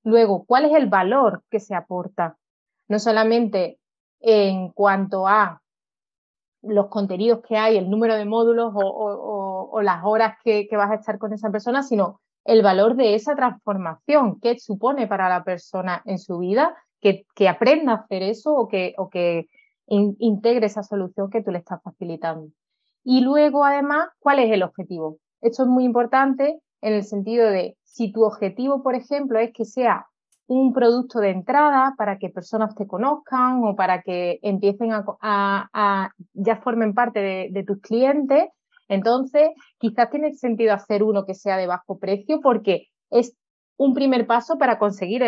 [0.03, 2.38] Luego, ¿cuál es el valor que se aporta?
[2.88, 3.79] No solamente
[4.19, 5.61] en cuanto a
[6.67, 11.17] los contenidos que hay, el número de módulos o, las horas que, vas a estar
[11.17, 16.17] con esa persona, sino el valor de esa transformación que supone para la persona en
[16.17, 19.47] su vida, que, aprenda a hacer eso o que,
[19.88, 22.49] integre esa solución que tú le estás facilitando.
[23.04, 25.19] Y luego, además, ¿cuál es el objetivo?
[25.41, 29.65] Esto es muy importante en el sentido de si tu objetivo, por ejemplo, es que
[29.65, 30.08] sea
[30.47, 36.58] un producto de entrada para que personas te conozcan o para que empiecen a, ya
[36.58, 38.49] formen parte de, tus clientes.
[38.88, 43.36] Entonces, quizás tiene sentido hacer uno que sea de bajo precio porque es
[43.77, 45.23] un primer paso para conseguir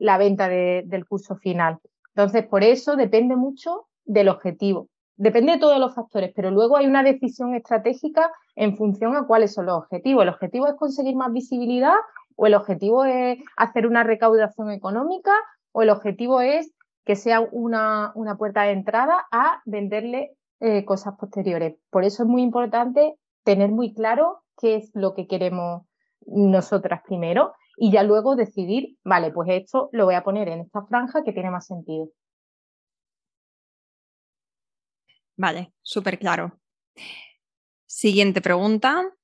[0.00, 1.78] la venta del curso final.
[2.14, 4.88] Entonces, por eso depende mucho del objetivo.
[5.16, 9.52] Depende de todos los factores, pero luego hay una decisión estratégica en función a cuáles
[9.52, 10.22] son los objetivos.
[10.22, 11.94] El objetivo es conseguir más visibilidad
[12.38, 15.32] o el objetivo es hacer una recaudación económica
[15.72, 16.72] o el objetivo es
[17.04, 21.76] que sea una, una puerta de entrada a venderle eh, cosas posteriores.
[21.90, 25.82] Por eso es muy importante tener muy claro qué es lo que queremos
[26.26, 30.86] nosotras primero y ya luego decidir, vale, pues esto lo voy a poner en esta
[30.86, 32.08] franja que tiene más sentido.
[35.36, 36.60] Vale, súper claro.
[37.86, 39.17] Siguiente pregunta.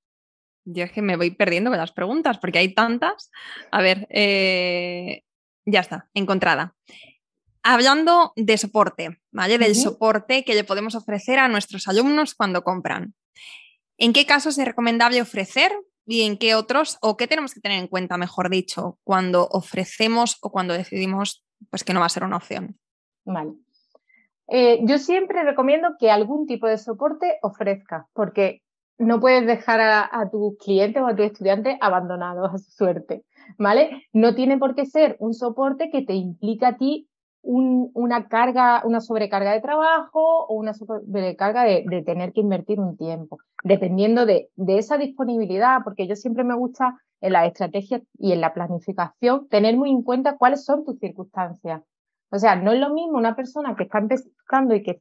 [0.64, 3.30] Yo es que me voy perdiendo con las preguntas porque hay tantas.
[3.70, 5.22] A ver, eh,
[5.66, 6.74] ya está, encontrada.
[7.62, 9.58] Hablando de soporte, ¿vale?
[9.58, 13.14] Del soporte que le podemos ofrecer a nuestros alumnos cuando compran.
[13.96, 15.72] ¿En qué casos es recomendable ofrecer
[16.06, 20.36] y en qué otros, o qué tenemos que tener en cuenta, mejor dicho, cuando ofrecemos
[20.42, 22.78] o cuando decidimos pues, que no va a ser una opción?
[23.24, 23.54] Vale.
[24.48, 28.62] Eh, yo siempre recomiendo que algún tipo de soporte ofrezca, porque
[28.98, 33.24] no puedes dejar a, tus clientes o a tus estudiantes abandonados a su suerte,
[33.58, 34.04] ¿vale?
[34.12, 37.08] No tiene por qué ser un soporte que te implica a ti
[37.46, 43.36] una carga, una sobrecarga de trabajo o una sobrecarga de, tener que invertir un tiempo,
[43.62, 48.40] dependiendo de, de, esa disponibilidad, porque yo siempre me gusta en la estrategia y en
[48.40, 51.82] la planificación tener muy en cuenta cuáles son tus circunstancias.
[52.34, 55.00] O sea, no es lo mismo una persona que está empezando y que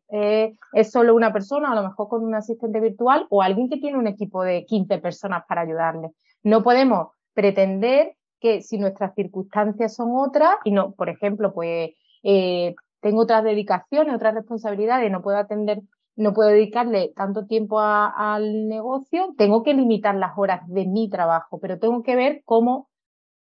[0.73, 3.97] es solo una persona, a lo mejor con un asistente virtual, o alguien que tiene
[3.97, 6.11] un equipo de 15 personas para ayudarle.
[6.43, 12.75] No podemos pretender que si nuestras circunstancias son otras y no, por ejemplo, pues eh,
[13.01, 15.81] tengo otras dedicaciones, otras responsabilidades, no puedo atender,
[16.15, 21.59] no puedo dedicarle tanto tiempo al negocio, tengo que limitar las horas de mi trabajo,
[21.59, 22.89] pero tengo que ver cómo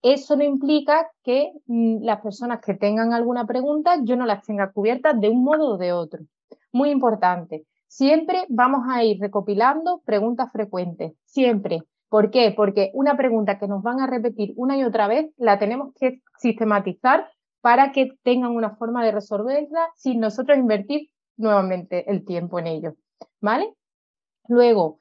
[0.01, 4.71] eso no implica que mm, las personas que tengan alguna pregunta yo no las tenga
[4.71, 6.23] cubiertas de un modo o de otro.
[6.71, 7.65] Muy importante.
[7.87, 11.13] Siempre vamos a ir recopilando preguntas frecuentes.
[11.25, 11.83] Siempre.
[12.09, 12.53] ¿Por qué?
[12.55, 16.21] Porque una pregunta que nos van a repetir una y otra vez la tenemos que
[16.37, 17.29] sistematizar
[17.61, 22.95] para que tengan una forma de resolverla sin nosotros invertir nuevamente el tiempo en ello.
[23.41, 23.73] ¿Vale?
[24.47, 24.99] Luego,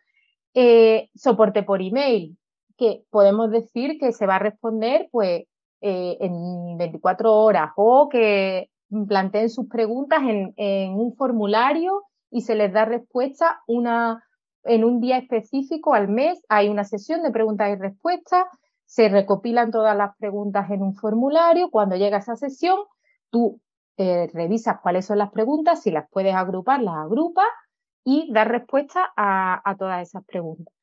[0.54, 2.36] eh, soporte por email,
[2.76, 5.44] que podemos decir que se va a responder pues
[5.80, 8.70] eh, en 24 horas o que
[9.08, 14.24] planteen sus preguntas en, un formulario y se les da respuesta una,
[14.64, 16.40] en un día específico al mes.
[16.48, 18.46] Hay una sesión de preguntas y respuestas,
[18.84, 21.70] se recopilan todas las preguntas en un formulario.
[21.70, 22.78] Cuando llega esa sesión,
[23.30, 23.60] tú
[23.96, 27.46] eh, revisas cuáles son las preguntas, si las puedes agrupar, las agrupas
[28.04, 30.75] y dar respuesta a todas esas preguntas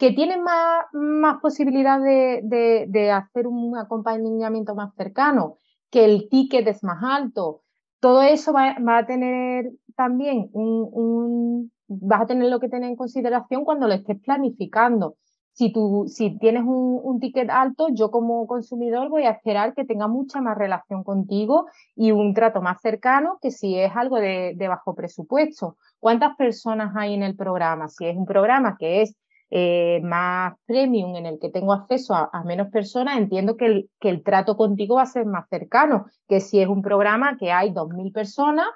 [0.00, 2.40] que tienen más, más posibilidad de,
[2.88, 5.56] de, hacer un acompañamiento más cercano,
[5.90, 7.60] que el ticket es más alto.
[8.00, 13.66] Todo eso va, a tener también un, vas a tener lo que tener en consideración
[13.66, 15.16] cuando lo estés planificando.
[15.52, 20.08] Si, tú, si tienes un, ticket alto, yo como consumidor voy a esperar que tenga
[20.08, 24.94] mucha más relación contigo y un trato más cercano que si es algo de bajo
[24.94, 25.76] presupuesto.
[25.98, 27.88] ¿Cuántas personas hay en el programa?
[27.88, 29.14] Si es un programa que es
[29.50, 34.08] eh, más premium en el que tengo acceso a, menos personas, entiendo que el, que
[34.08, 37.70] el, trato contigo va a ser más cercano que si es un programa que hay
[37.70, 38.66] 2.000 personas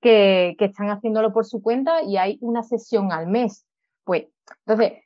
[0.00, 3.66] que, que están haciéndolo por su cuenta y hay una sesión al mes.
[4.04, 4.26] Pues,
[4.66, 5.02] entonces,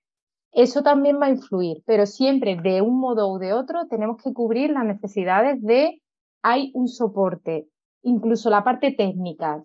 [0.55, 4.33] eso también va a influir, pero siempre de un modo u de otro tenemos que
[4.33, 6.01] cubrir las necesidades de,
[6.43, 7.67] hay un soporte,
[8.03, 9.63] incluso la parte técnica.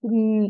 [0.00, 0.46] Mm,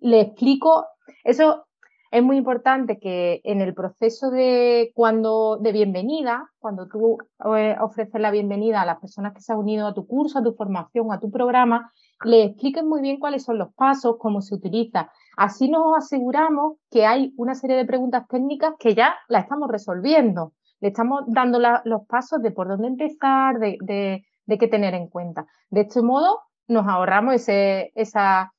[0.00, 0.86] le explico,
[1.22, 1.66] eso
[2.14, 7.18] es muy importante que en el proceso de cuando de bienvenida, cuando tú
[7.56, 10.44] eh, ofreces la bienvenida a las personas que se han unido a tu curso, a
[10.44, 11.90] tu formación, a tu programa,
[12.24, 15.10] le expliques muy bien cuáles son los pasos, cómo se utiliza.
[15.36, 20.52] Así nos aseguramos que hay una serie de preguntas técnicas que ya la estamos resolviendo.
[20.78, 25.46] Le estamos dando los pasos de por dónde empezar, de, qué tener en cuenta.
[25.68, 28.50] De este modo, nos ahorramos esas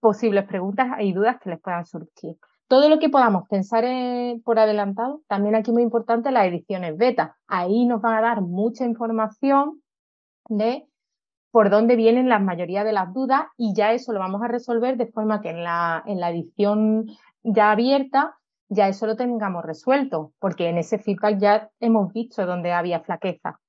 [0.00, 2.36] posibles preguntas y dudas que les puedan surgir
[2.72, 3.84] todo lo que podamos pensar
[4.44, 7.36] por adelantado, también aquí muy importante las ediciones beta.
[7.46, 9.82] Ahí nos van a dar mucha información
[10.48, 10.86] de
[11.50, 14.96] por dónde vienen la mayoría de las dudas y ya eso lo vamos a resolver
[14.96, 17.10] de forma que en la, en la edición
[17.42, 18.38] ya abierta
[18.70, 23.60] ya eso lo tengamos resuelto, porque en ese feedback ya hemos visto dónde había flaqueza.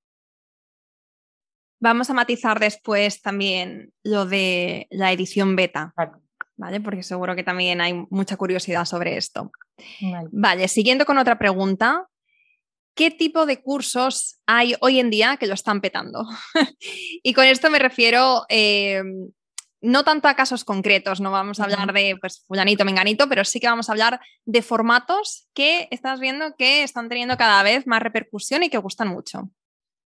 [1.81, 5.93] Vamos a matizar después también lo de la edición beta.
[6.57, 6.81] ¿Vale?
[6.81, 9.51] Porque seguro que también hay mucha curiosidad sobre esto.
[10.31, 10.67] Vale.
[10.67, 12.07] siguiendo con otra pregunta.
[12.95, 16.27] ¿Qué tipo de cursos hay hoy en día que lo están petando?
[17.23, 19.31] y con esto me refiero em,
[19.83, 23.59] no tanto a casos concretos, no vamos a hablar de pues fulanito, menganito, pero sí
[23.59, 28.01] que vamos a hablar de formatos que estás viendo que están teniendo cada vez más
[28.01, 29.49] repercusión y que gustan mucho.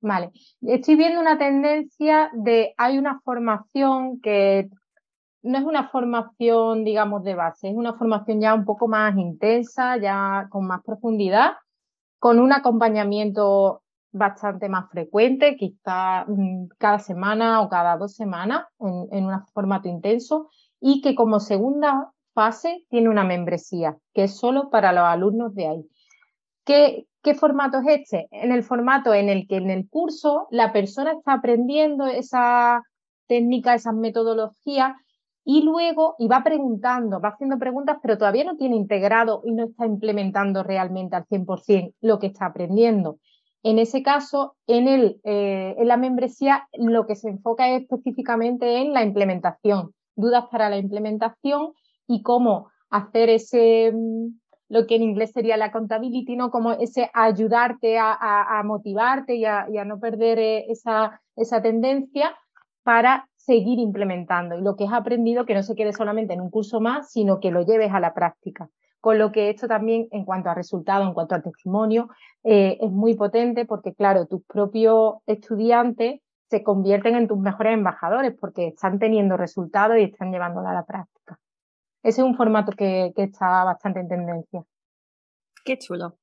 [0.00, 0.30] Vale,
[0.62, 4.68] estoy viendo una tendencia de hay una formación que
[5.42, 9.96] no es una formación, digamos, de base, es una formación ya un poco más intensa,
[9.96, 11.52] ya con más profundidad,
[12.18, 13.82] con un acompañamiento
[14.12, 20.50] bastante más frecuente, quizá mm, cada semana o cada dos semanas en, un formato intenso
[20.80, 25.68] y que como segunda fase tiene una membresía, que es solo para los alumnos de
[25.68, 25.88] ahí.
[26.64, 28.28] ¿Qué, ¿Qué formato es este?
[28.30, 32.82] En el formato en el que en el curso la persona está aprendiendo esa
[33.26, 34.92] técnica, esas metodologías
[35.52, 39.64] y luego y va preguntando, va haciendo preguntas, pero todavía no tiene integrado y no
[39.64, 43.18] está implementando realmente al 100% lo que está aprendiendo.
[43.64, 48.80] En ese caso, en, el, eh, en la membresía lo que se enfoca es específicamente
[48.80, 51.72] en la implementación, dudas para la implementación
[52.06, 54.28] y cómo hacer ese, mm,
[54.68, 56.52] lo que en inglés sería la accountability, ¿no?
[56.52, 62.36] Como ese ayudarte a, motivarte y a, y a, no perder eh, esa, esa tendencia
[62.84, 66.50] para seguir implementando y lo que has aprendido que no se quede solamente en un
[66.50, 68.70] curso más, sino que lo lleves a la práctica.
[69.00, 72.10] Con lo que esto también en cuanto a resultados, en cuanto a testimonio,
[72.44, 78.36] eh, es muy potente porque, claro, tus propios estudiantes se convierten en tus mejores embajadores
[78.40, 81.40] porque están teniendo resultados y están llevándolo a la práctica.
[82.04, 84.62] Ese es un formato que, que está bastante en tendencia.
[85.64, 86.18] Qué chulo.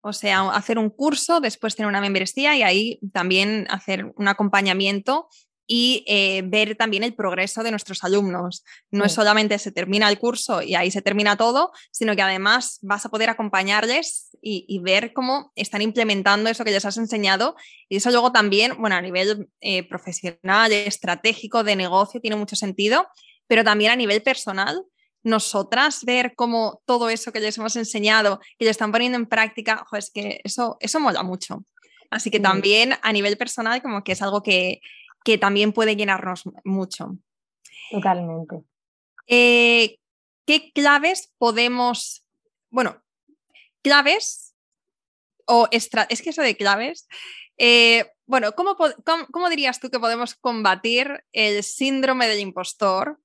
[0.00, 5.28] O sea, hacer un curso, después tener una membresía y ahí también hacer un acompañamiento
[5.70, 8.64] y eh, ver también el progreso de nuestros alumnos.
[8.90, 12.78] No es solamente se termina el curso y ahí se termina todo, sino que además
[12.80, 17.54] vas a poder acompañarles y, ver cómo están implementando eso que les has enseñado.
[17.90, 23.06] Y eso luego también, bueno, a nivel eh, profesional, estratégico, de negocio, tiene mucho sentido,
[23.46, 24.82] pero también a nivel personal.
[25.22, 29.84] Nosotras ver cómo todo eso que les hemos enseñado, que les están poniendo en práctica,
[29.92, 31.62] es que eso, eso mola mucho.
[32.10, 34.80] Así que también a nivel personal como que es algo que,
[35.24, 37.16] que también puede llenarnos mucho.
[37.90, 38.62] Totalmente.
[39.26, 39.98] Eh,
[40.46, 42.24] ¿Qué claves podemos,
[42.70, 43.02] bueno,
[43.82, 44.54] claves
[45.46, 45.88] o es
[46.22, 47.08] que eso de claves,
[47.56, 48.76] eh, bueno, ¿cómo,
[49.32, 53.18] ¿cómo, dirías tú que podemos combatir el síndrome del impostor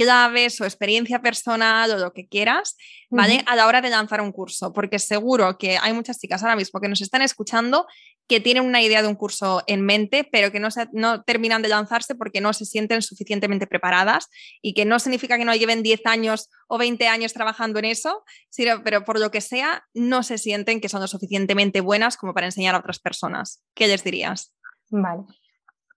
[0.00, 2.74] claves o experiencia personal o lo que quieras,
[3.10, 3.44] ¿vale?
[3.44, 6.80] A la hora de lanzar un curso, porque seguro que hay muchas chicas ahora mismo
[6.80, 7.86] que nos están escuchando
[8.26, 11.68] que tienen una idea de un curso en mente, pero que no, no terminan de
[11.68, 14.30] lanzarse porque no se sienten suficientemente preparadas
[14.62, 18.24] y que no significa que no lleven 10 años o 20 años trabajando en eso,
[18.48, 22.32] sino, pero por lo que sea, no se sienten que son lo suficientemente buenas como
[22.32, 23.62] para enseñar a otras personas.
[23.74, 24.54] ¿Qué les dirías?
[24.88, 25.24] Vale.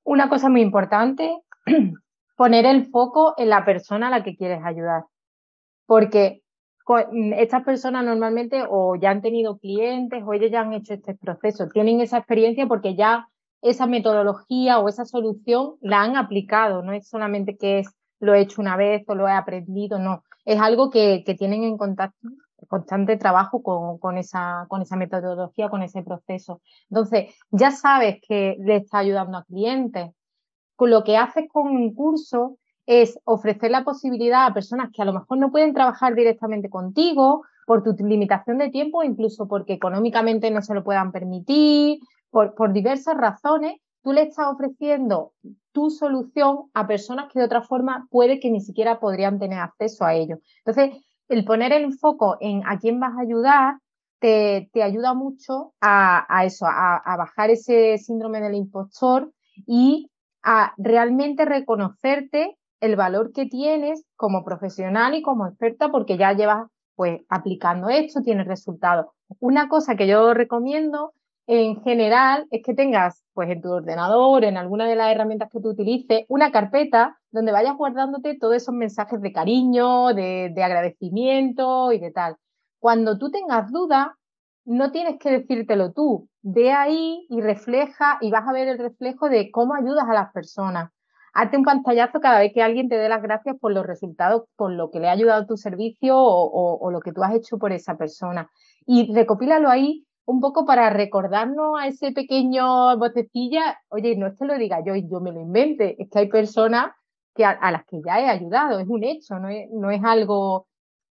[0.04, 1.32] Una cosa muy importante
[2.44, 5.06] poner el foco en la persona a la que quieres ayudar.
[5.86, 6.41] Porque
[7.38, 11.70] estas personas normalmente o ya han tenido clientes o ellos ya han hecho este proceso,
[11.70, 13.30] tienen esa experiencia porque ya
[13.62, 17.88] esa metodología o esa solución la han aplicado, no es solamente que es
[18.20, 21.78] lo he hecho una vez o lo he aprendido, no, es algo que, tienen en
[21.78, 22.28] contacto,
[22.68, 26.62] constante trabajo con, con, esa, con esa metodología, con ese proceso.
[26.89, 30.12] Entonces, ya sabes que le está ayudando a clientes,
[30.80, 35.13] lo que haces con un curso es ofrecer la posibilidad a personas que a lo
[35.13, 40.61] mejor no pueden trabajar directamente contigo por tu limitación de tiempo, incluso porque económicamente no
[40.61, 41.99] se lo puedan permitir,
[42.30, 45.32] por, por diversas razones, tú le estás ofreciendo
[45.71, 50.03] tu solución a personas que de otra forma puede que ni siquiera podrían tener acceso
[50.03, 50.39] a ello.
[50.65, 53.76] Entonces, el poner el foco en a quién vas a ayudar
[54.19, 59.32] te, te ayuda mucho a, a eso, a, bajar ese síndrome del impostor
[59.65, 60.09] y
[60.44, 66.68] a realmente reconocerte el valor que tienes como profesional y como experta porque ya llevas
[66.96, 69.08] pues aplicando esto, tienes resultados.
[69.39, 71.14] Una cosa que yo recomiendo
[71.48, 75.60] en general es que tengas pues en tu ordenador, en alguna de las herramientas que
[75.60, 81.91] tú utilices, una carpeta donde vayas guardándote todos esos mensajes de cariño, de, de agradecimiento
[81.91, 82.38] y de tal.
[82.80, 84.08] Cuando tú tengas dudas,
[84.66, 89.30] no tienes que decírtelo tú, ve ahí y refleja y vas a ver el reflejo
[89.30, 90.91] de cómo ayudas a las personas.
[91.34, 94.72] Hazte un pantallazo cada vez que alguien te dé las gracias por los resultados, por
[94.72, 97.97] lo que le ha ayudado tu servicio o, lo que tú has hecho por esa
[97.97, 98.51] persona.
[98.86, 104.45] Y recopílalo ahí un poco para recordarnos a ese pequeño vocecilla, oye, no es que
[104.45, 106.91] lo diga yo y yo me lo invente, es que hay personas
[107.36, 110.68] que a, las que ya he ayudado, es un hecho, no es algo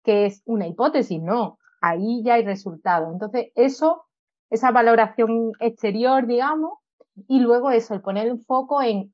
[0.03, 3.11] que es una hipótesis, no ahí ya hay resultados.
[3.11, 4.05] Entonces, eso,
[4.49, 6.80] esa valoración exterior, digamos,
[7.28, 9.13] y luego eso, el poner el foco en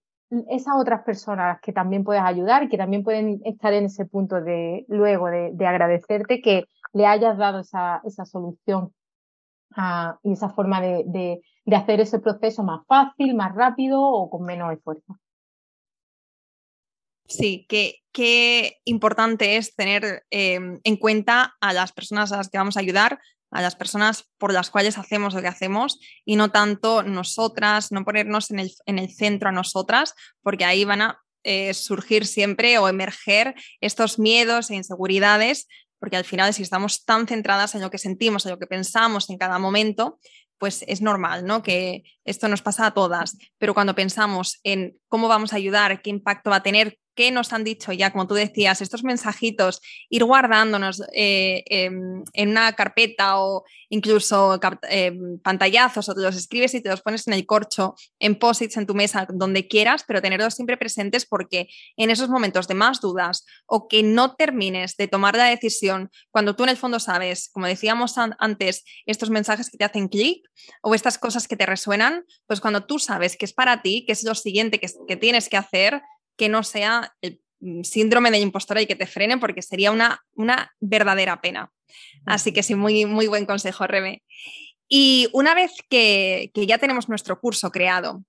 [0.49, 4.83] esas otras personas que también puedes ayudar que también pueden estar en ese punto de
[4.87, 8.91] luego de, agradecerte que le hayas dado esa, esa solución
[9.75, 11.41] ah, y esa forma de
[11.71, 15.17] hacer ese proceso más fácil, más rápido o con menos esfuerzo.
[17.37, 22.77] Sí, qué, importante es tener em, en cuenta a las personas a las que vamos
[22.77, 23.19] a ayudar,
[23.49, 28.05] a las personas por las cuales hacemos lo que hacemos y no tanto nosotras, no
[28.05, 30.13] ponernos en el, centro a nosotras,
[30.43, 35.67] porque ahí van a eh, surgir siempre o emerger estos miedos e inseguridades,
[35.99, 39.27] porque al final si estamos tan centradas en lo que sentimos, en lo que pensamos
[39.31, 40.19] en cada momento,
[40.59, 41.63] pues es normal, ¿no?
[41.63, 46.11] Que esto nos pasa a todas, pero cuando pensamos en cómo vamos a ayudar, qué
[46.11, 50.23] impacto va a tener qué nos han dicho ya, como tú decías, estos mensajitos, ir
[50.23, 54.59] guardándonos eh, em, en una carpeta o incluso
[54.89, 58.77] em, pantallazos o te los escribes y te los pones en el corcho, en posits
[58.77, 63.01] en tu mesa, donde quieras, pero tenerlos siempre presentes porque en esos momentos de más
[63.01, 67.49] dudas o que no termines de tomar la decisión, cuando tú en el fondo sabes,
[67.53, 70.43] como decíamos antes, estos mensajes que te hacen clic
[70.81, 74.13] o estas cosas que te resuenan, pues cuando tú sabes que es para ti, que
[74.13, 76.01] es lo siguiente que, que tienes que hacer,
[76.37, 80.23] que no sea el mm, síndrome de impostora y que te frene porque sería una,
[80.35, 81.71] una verdadera pena.
[82.25, 84.23] Así que sí, muy, muy buen consejo, Rebe.
[84.87, 88.23] Y una vez que, ya tenemos nuestro curso creado,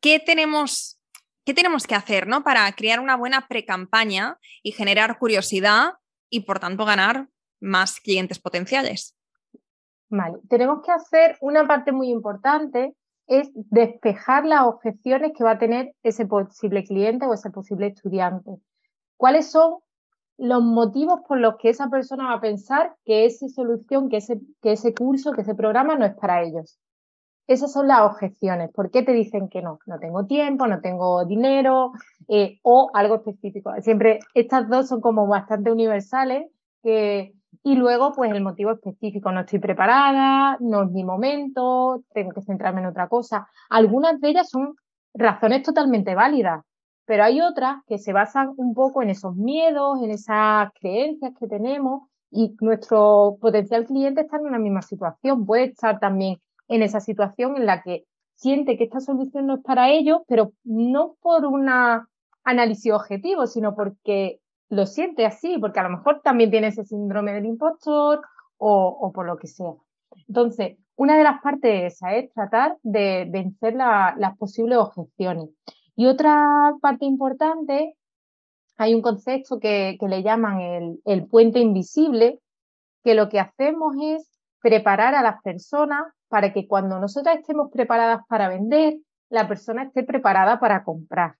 [0.00, 1.00] ¿qué tenemos,
[1.44, 2.44] qué tenemos que hacer ¿no?
[2.44, 5.94] para crear una buena pre-campaña y generar curiosidad
[6.28, 7.28] y por tanto ganar
[7.60, 9.16] más clientes potenciales?
[10.10, 12.94] Vale, tenemos que hacer una parte muy importante
[13.26, 18.50] es despejar las objeciones que va a tener ese posible cliente o ese posible estudiante.
[19.16, 19.78] ¿Cuáles son
[20.36, 24.40] los motivos por los que esa persona va a pensar que esa solución, que ese,
[24.60, 26.78] que ese curso, que ese programa no es para ellos?
[27.46, 28.70] Esas son las objeciones.
[28.72, 29.78] ¿Por qué te dicen que no?
[29.86, 31.92] No tengo tiempo, no tengo dinero
[32.28, 33.70] eh, o algo específico.
[33.80, 36.50] Siempre estas dos son como bastante universales
[36.82, 42.32] que y luego, pues el motivo específico, no estoy preparada, no es mi momento, tengo
[42.32, 43.46] que centrarme en otra cosa.
[43.70, 44.74] Algunas de ellas son
[45.14, 46.64] razones totalmente válidas,
[47.06, 51.46] pero hay otras que se basan un poco en esos miedos, en esas creencias que
[51.46, 57.00] tenemos y nuestro potencial cliente está en una misma situación, puede estar también en esa
[57.00, 61.46] situación en la que siente que esta solución no es para ellos, pero no por
[61.46, 61.68] un
[62.42, 67.32] análisis objetivo, sino porque lo siente así, porque a lo mejor también tiene ese síndrome
[67.32, 68.22] del impostor
[68.56, 69.72] o, por lo que sea.
[70.28, 75.50] Entonces, una de las partes esa es tratar de vencer las posibles objeciones.
[75.96, 77.96] Y otra parte importante,
[78.76, 82.40] hay un concepto que, le llaman el, el puente invisible,
[83.02, 84.28] que lo que hacemos es
[84.60, 88.96] preparar a las personas para que cuando nosotras estemos preparadas para vender,
[89.28, 91.36] la persona esté preparada para comprar.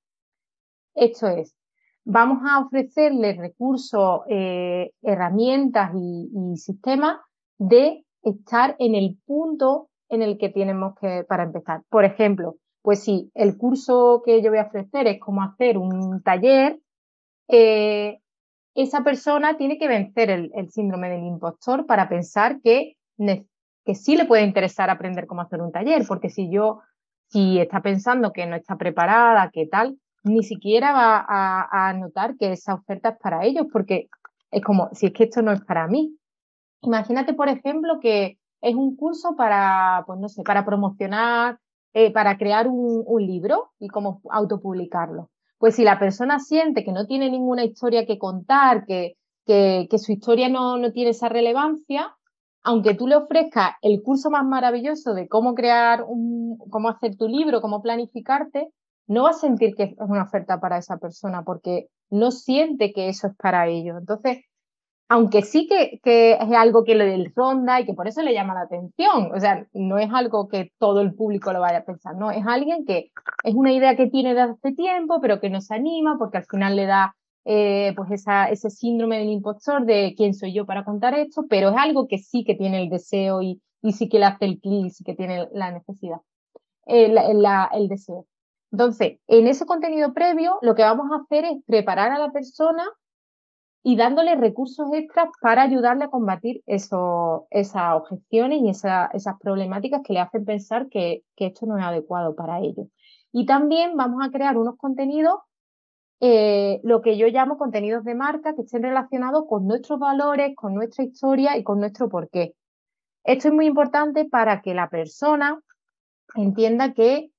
[0.94, 1.56] Esto es,
[2.04, 7.18] vamos a ofrecerle recursos, eh, herramientas y, sistemas
[7.58, 11.82] de estar en el punto en el que tenemos que para empezar.
[11.88, 16.22] Por ejemplo, pues si el curso que yo voy a ofrecer es cómo hacer un
[16.22, 16.78] taller,
[17.48, 18.18] eh,
[18.74, 22.96] esa persona tiene que vencer el, el, síndrome del impostor para pensar que
[23.84, 26.80] que sí le puede interesar aprender cómo hacer un taller, porque si yo,
[27.28, 32.36] si está pensando que no está preparada, que tal, ni siquiera va a, a notar
[32.36, 34.08] que esa oferta es para ellos, porque
[34.50, 36.16] es como, si es que esto no es para mí.
[36.82, 41.58] Imagínate, por ejemplo, que es un curso para, pues no sé, para promocionar,
[41.92, 45.30] eh, para crear un, libro y cómo autopublicarlo.
[45.58, 49.16] Pues si la persona siente que no tiene ninguna historia que contar, que,
[49.46, 52.16] que, que su historia no, no tiene esa relevancia,
[52.62, 57.28] aunque tú le ofrezcas el curso más maravilloso de cómo crear un, cómo hacer tu
[57.28, 58.70] libro, cómo planificarte,
[59.06, 63.08] no va a sentir que es una oferta para esa persona porque no siente que
[63.08, 63.96] eso es para ellos.
[63.98, 64.38] Entonces,
[65.08, 66.00] aunque sí que,
[66.32, 69.66] es algo que le ronda y que por eso le llama la atención, o sea,
[69.72, 73.10] no es algo que todo el público lo vaya a pensar, no, es alguien que
[73.44, 76.46] es una idea que tiene desde hace tiempo, pero que no se anima porque al
[76.46, 81.14] final le da eh, pues ese síndrome del impostor de quién soy yo para contar
[81.14, 84.24] esto, pero es algo que sí que tiene el deseo y, y sí que le
[84.24, 86.20] hace el clic, sí que tiene la necesidad,
[86.86, 87.14] eh,
[87.72, 88.26] el deseo.
[88.74, 92.82] Entonces, en ese contenido previo, lo que vamos a hacer es preparar a la persona
[93.84, 100.14] y dándole recursos extras para ayudarle a combatir esas objeciones y esa, esas problemáticas que
[100.14, 102.88] le hacen pensar que, que esto no es adecuado para ellos.
[103.30, 105.36] Y también vamos a crear unos contenidos
[106.18, 110.74] eh, lo que yo llamo contenidos de marca que estén relacionados con nuestros valores, con
[110.74, 112.56] nuestra historia y con nuestro porqué.
[113.22, 115.60] Esto es muy importante para que la persona
[116.34, 117.30] entienda que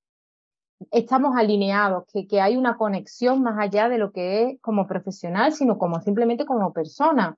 [0.91, 5.53] estamos alineados, que, que hay una conexión más allá de lo que es como profesional,
[5.53, 7.35] sino como simplemente como persona.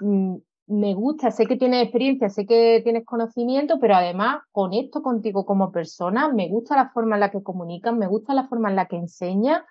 [0.00, 0.36] Mm,
[0.68, 5.70] me gusta, sé que tienes experiencia, sé que tienes conocimiento, pero además conecto contigo como
[5.70, 8.86] persona, me gusta la forma en la que comunicas, me gusta la forma en la
[8.86, 9.62] que enseñas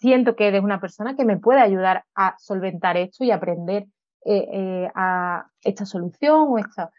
[0.00, 3.86] siento que eres una persona que me puede ayudar a solventar esto y aprender
[4.24, 6.90] eh, eh, a esta solución o esta.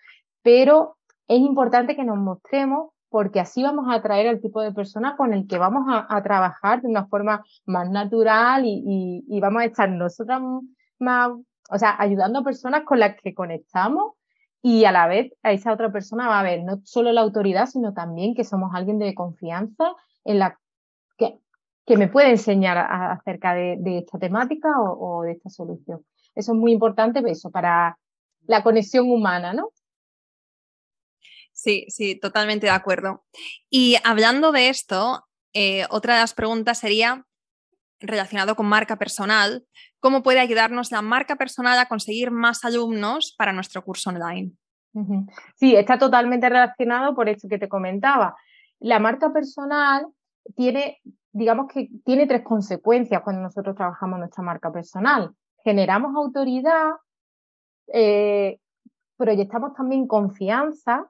[0.44, 0.98] Pero
[1.28, 5.34] es importante que nos mostremos porque así vamos a atraer al tipo de persona con
[5.34, 10.42] el que vamos a, trabajar de una forma más natural y, vamos a estar nosotras
[10.98, 11.32] más,
[11.70, 14.14] o sea, ayudando a personas con las que conectamos
[14.62, 17.66] y a la vez a esa otra persona va a ver no solo la autoridad,
[17.66, 19.94] sino también que somos alguien de confianza
[20.24, 20.58] en la
[21.18, 26.06] que me puede enseñar acerca de, esta temática o, de esta solución.
[26.34, 27.98] Eso es muy importante pues, eso, para
[28.48, 29.72] la conexión humana, ¿no?
[31.62, 33.24] Sí, sí, totalmente de acuerdo.
[33.70, 37.28] Y hablando de esto, eh, otra de las preguntas sería
[38.00, 39.64] relacionado con marca personal,
[40.00, 44.54] ¿cómo puede ayudarnos la marca personal a conseguir más alumnos para nuestro curso online?
[45.56, 48.36] Sí, está totalmente relacionado por eso que te comentaba.
[48.80, 50.08] La marca personal
[50.56, 51.00] tiene
[51.32, 55.36] digamos que tiene tres consecuencias cuando nosotros trabajamos nuestra marca personal.
[55.64, 56.90] Generamos autoridad,
[57.94, 58.58] eh,
[59.16, 61.08] proyectamos también confianza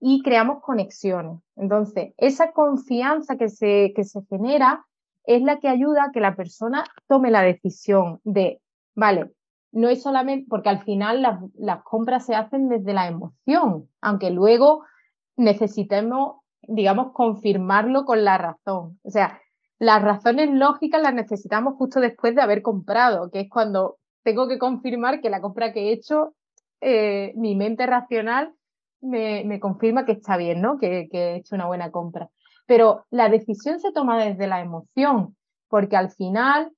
[0.00, 1.40] y creamos conexiones.
[1.56, 4.86] Entonces, esa confianza que se, que se genera
[5.24, 8.60] es la que ayuda a que la persona tome la decisión de,
[8.94, 9.30] vale,
[9.72, 14.30] no es solamente porque al final las, las compras se hacen desde la emoción, aunque
[14.30, 14.84] luego
[15.36, 18.98] necesitemos, digamos, confirmarlo con la razón.
[19.02, 19.38] O sea,
[19.78, 24.58] las razones lógicas las necesitamos justo después de haber comprado, que es cuando tengo que
[24.58, 26.34] confirmar que la compra que he hecho,
[26.80, 28.54] eh, mi mente racional
[29.00, 30.78] me, me, confirma que está bien, ¿no?
[30.78, 32.28] Que, he hecho una buena compra.
[32.66, 35.36] Pero la decisión se toma desde la emoción,
[35.68, 36.72] porque al final,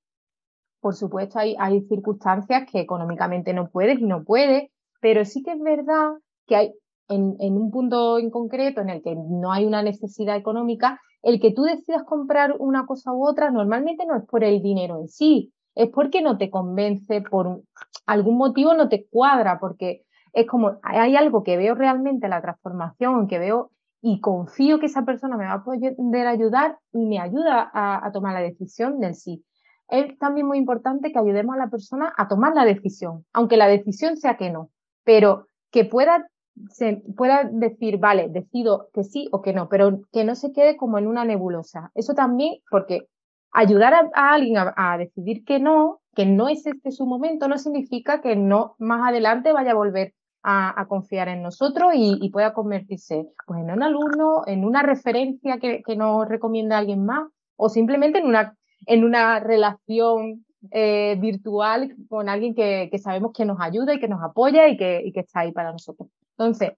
[0.79, 4.69] por supuesto, hay, hay circunstancias que económicamente no puedes y no puedes,
[5.01, 6.13] pero sí que es verdad
[6.47, 6.73] que hay
[7.09, 11.39] en, en un punto en concreto en el que no hay una necesidad económica, el
[11.39, 15.07] que tú decidas comprar una cosa u otra normalmente no es por el dinero en
[15.07, 17.61] sí, es porque no te convence, por
[18.05, 20.03] algún motivo no te cuadra, porque
[20.33, 23.71] es como hay algo que veo realmente la transformación, que veo
[24.01, 28.33] y confío que esa persona me va a poder ayudar y me ayuda a, tomar
[28.33, 29.45] la decisión del sí.
[29.87, 33.67] Es también muy importante que ayudemos a la persona a tomar la decisión, aunque la
[33.67, 34.71] decisión sea que no,
[35.05, 36.27] pero que pueda,
[36.69, 40.75] se, pueda decir, vale, decido que sí o que no, pero que no se quede
[40.75, 41.91] como en una nebulosa.
[41.95, 43.07] Eso también, porque
[43.51, 48.19] ayudar a, alguien a, decidir que no, que no es este su momento, no significa
[48.19, 50.13] que no más adelante vaya a volver
[50.43, 55.83] a, confiar en nosotros y, pueda convertirse pues, en un alumno, en una referencia que,
[55.95, 62.53] nos recomienda alguien más o simplemente en una, en una relación eh, virtual con alguien
[62.55, 65.51] que, sabemos que nos ayuda y que nos apoya y que, y que está ahí
[65.51, 66.09] para nosotros.
[66.37, 66.73] Entonces,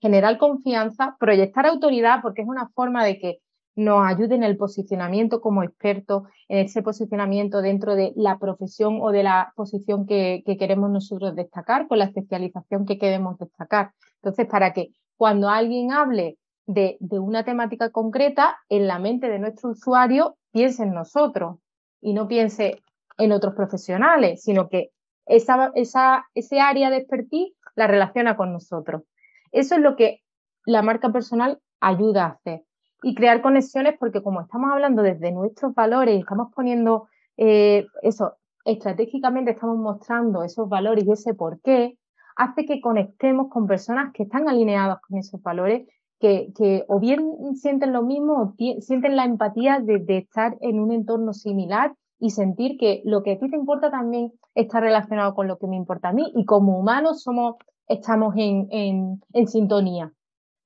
[0.00, 3.38] generar confianza, proyectar autoridad, porque es una forma de que
[3.74, 9.10] nos ayude en el posicionamiento como experto, en ese posicionamiento dentro de la profesión o
[9.10, 13.92] de la posición que, queremos nosotros destacar, con la especialización que queremos destacar.
[14.16, 19.70] Entonces, para que cuando alguien hable de, una temática concreta, en la mente de nuestro
[19.70, 21.58] usuario piense en nosotros
[22.00, 22.82] y no piense
[23.18, 24.90] en otros profesionales, sino que
[25.26, 29.02] esa, esa, ese área de expertise la relaciona con nosotros.
[29.50, 30.20] Eso es lo que
[30.66, 32.62] la marca personal ayuda a hacer
[33.02, 38.34] y crear conexiones porque como estamos hablando desde nuestros valores, estamos poniendo eh, eso,
[38.64, 41.98] estratégicamente estamos mostrando esos valores y ese por qué,
[42.36, 45.88] hace que conectemos con personas que están alineadas con esos valores,
[46.18, 50.92] que, que o bien sienten lo mismo o sienten la empatía de, estar en un
[50.92, 55.48] entorno similar y sentir que lo que a ti te importa también está relacionado con
[55.48, 57.56] lo que me importa a mí y como humanos somos,
[57.88, 60.12] estamos en, en, en sintonía.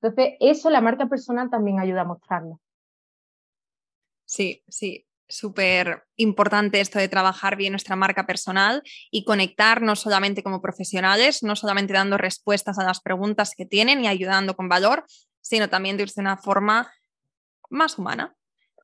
[0.01, 2.59] Entonces, eso la marca personal también ayuda a mostrarlo.
[4.25, 10.43] Sí, sí, súper importante esto de trabajar bien nuestra marca personal y conectar no solamente
[10.43, 15.05] como profesionales, no solamente dando respuestas a las preguntas que tienen y ayudando con valor,
[15.41, 16.91] sino también de una forma
[17.69, 18.35] más humana,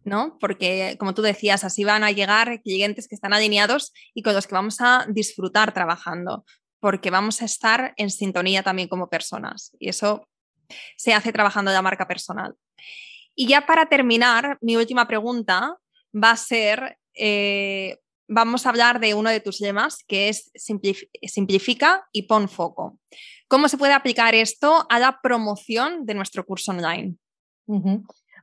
[0.03, 0.37] ¿no?
[0.39, 4.47] Porque, como tú decías, así van a llegar clientes que están alineados y con los
[4.47, 6.45] que vamos a disfrutar trabajando,
[6.79, 9.75] porque vamos a estar en sintonía también como personas.
[9.79, 10.27] Y eso
[10.97, 12.55] se hace trabajando la marca personal.
[13.35, 15.77] Y ya para terminar, mi última pregunta
[16.13, 17.97] va a ser, eh,
[18.27, 22.99] vamos a hablar de uno de tus lemas, que es simplifica y pon foco.
[23.47, 27.15] ¿Cómo se puede aplicar esto a la promoción de nuestro curso online?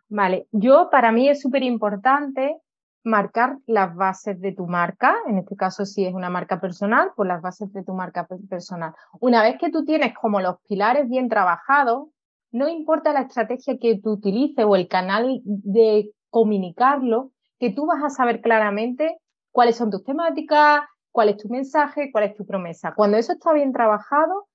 [0.09, 2.57] Vale, yo para mí es súper importante
[3.03, 7.29] marcar las bases de tu marca, en este caso si es una marca personal, pues
[7.29, 8.95] las bases de tu marca personal.
[9.21, 12.09] Una vez que tú tienes como los pilares bien trabajados,
[12.53, 18.03] no importa la estrategia que tú utilices o el canal de comunicarlo, que tú vas
[18.03, 19.19] a saber claramente
[19.53, 20.83] cuáles son tus temáticas,
[21.13, 22.93] cuál es tu mensaje, cuál es tu promesa.
[22.95, 24.47] Cuando eso está bien trabajado,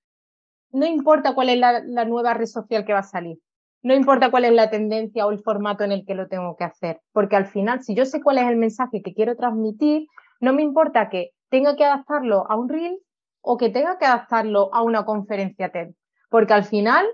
[0.71, 3.39] no importa cuál es la, la nueva red social que va a salir
[3.85, 6.63] no importa cuál es la tendencia o el formato en el que lo tengo que
[6.63, 10.07] hacer, porque al final, si yo sé cuál es el mensaje que quiero transmitir,
[10.39, 12.97] no me importa que tenga que adaptarlo a un reel
[13.41, 15.93] o que tenga que adaptarlo a una conferencia TED,
[16.31, 17.05] porque al final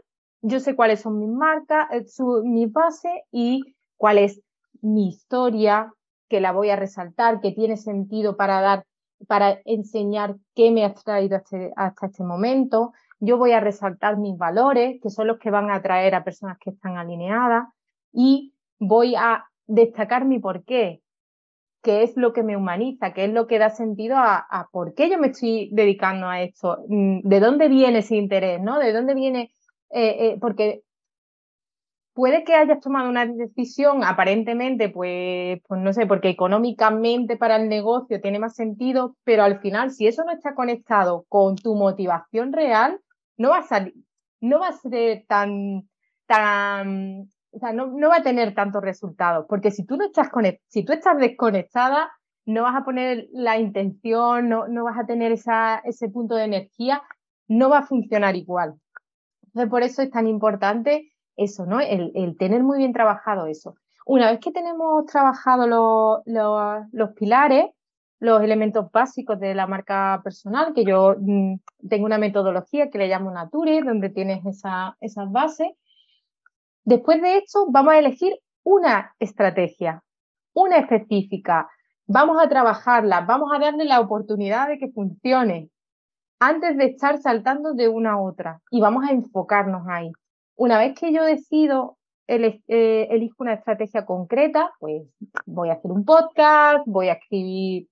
[0.41, 2.05] yo sé cuáles son mis marcas, eh,
[2.45, 4.41] mi base y cuál es
[4.79, 5.91] mi historia,
[6.29, 8.85] que la voy a resaltar, que tiene sentido para dar,
[9.27, 14.37] para enseñar qué me ha traído este, hasta este momento, yo voy a resaltar mis
[14.37, 17.67] valores, que son los que van a atraer a personas que están alineadas,
[18.11, 21.01] y voy a destacar mi porqué,
[21.83, 25.09] qué es lo que me humaniza, qué es lo que da sentido a, por qué
[25.09, 28.79] yo me estoy dedicando a esto, mm, de dónde viene ese interés, ¿no?
[28.79, 29.51] De dónde viene,
[29.91, 30.81] eh, eh, porque
[32.13, 37.69] puede que hayas tomado una decisión aparentemente, pues, pues no sé, porque económicamente para el
[37.69, 42.51] negocio tiene más sentido, pero al final, si eso no está conectado con tu motivación
[42.51, 42.99] real,
[43.37, 43.93] no va a salir,
[44.41, 45.89] no va a ser tan,
[46.25, 50.29] tan, o sea, no, no va a tener tantos resultados, porque si tú no estás
[50.67, 52.11] si tú estás desconectada,
[52.45, 56.45] no vas a poner la intención, no, no vas a tener esa, ese punto de
[56.45, 57.01] energía,
[57.47, 58.75] no va a funcionar igual.
[59.43, 61.79] Entonces, por eso es tan importante eso, ¿no?
[61.79, 63.75] El, el tener muy bien trabajado eso.
[64.05, 67.65] Una vez que tenemos trabajado los pilares,
[68.21, 71.55] los elementos básicos de la marca personal, que yo mm,
[71.89, 75.69] tengo una metodología que le llamo Nature, donde tienes esa, esas bases.
[76.85, 80.03] Después de esto, vamos a elegir una estrategia,
[80.53, 81.67] una específica.
[82.05, 85.69] Vamos a trabajarla, vamos a darle la oportunidad de que funcione
[86.39, 90.11] antes de estar saltando de una a otra y vamos a enfocarnos ahí.
[90.55, 91.97] Una vez que yo decido
[92.27, 95.03] eh, elijo una estrategia concreta, pues
[95.47, 97.87] voy a hacer un podcast, voy a escribir,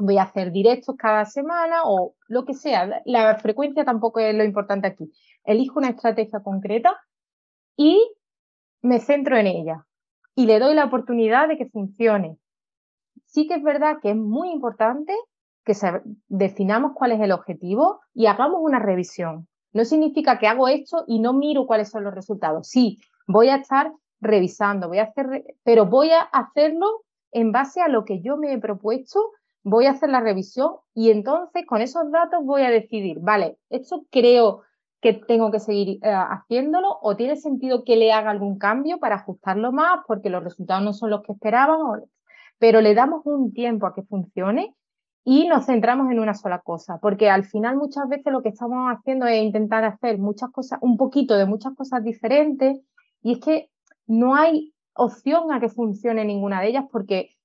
[0.00, 3.02] voy a hacer directos cada semana o lo que sea.
[3.04, 5.12] La frecuencia tampoco es lo importante aquí.
[5.44, 6.96] Elijo una estrategia concreta
[7.76, 8.00] y
[8.82, 9.86] me centro en ella
[10.34, 12.38] y le doy la oportunidad de que funcione.
[13.26, 15.14] Sí que es verdad que es muy importante
[15.64, 15.74] que
[16.28, 19.46] definamos cuál es el objetivo y hagamos una revisión.
[19.72, 22.68] No significa que hago esto y no miro cuáles son los resultados.
[22.68, 27.88] Sí, voy a estar revisando, voy a hacer, pero voy a hacerlo en base a
[27.88, 29.30] lo que yo me he propuesto,
[29.62, 34.04] voy a hacer la revisión y entonces con esos datos voy a decidir, vale, esto
[34.10, 34.62] creo
[35.00, 39.16] que tengo que seguir eh, haciéndolo o tiene sentido que le haga algún cambio para
[39.16, 41.78] ajustarlo más porque los resultados no son los que esperaban,
[42.58, 44.74] pero le damos un tiempo a que funcione
[45.24, 48.90] y nos centramos en una sola cosa, porque al final muchas veces lo que estamos
[48.90, 52.78] haciendo es intentar hacer muchas cosas, un poquito de muchas cosas diferentes,
[53.22, 53.70] y es que
[54.06, 57.36] no hay opción a que funcione ninguna de ellas porque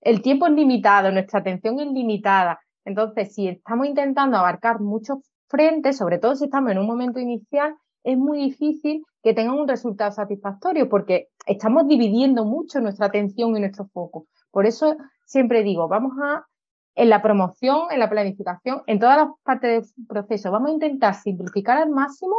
[0.00, 2.60] el tiempo es limitado, nuestra atención es limitada.
[2.84, 7.74] Entonces, si estamos intentando abarcar muchos frentes, sobre todo si estamos en un momento inicial,
[8.02, 13.60] es muy difícil que tengan un resultado satisfactorio porque estamos dividiendo mucho nuestra atención y
[13.60, 14.26] nuestro foco.
[14.50, 14.96] Por eso
[15.26, 16.46] siempre digo, vamos a
[16.94, 20.50] en la promoción, en la planificación, en todas las partes del proceso.
[20.50, 22.34] Vamos a intentar simplificar al máximo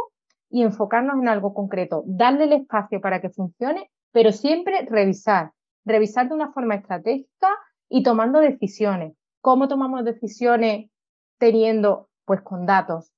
[0.50, 5.52] y enfocarnos en algo concreto, darle el espacio para que funcione, pero siempre revisar,
[5.84, 7.48] revisar de una forma estratégica
[7.88, 9.14] y tomando decisiones.
[9.40, 10.90] ¿Cómo tomamos decisiones
[11.38, 12.08] teniendo?
[12.24, 13.12] Pues con datos.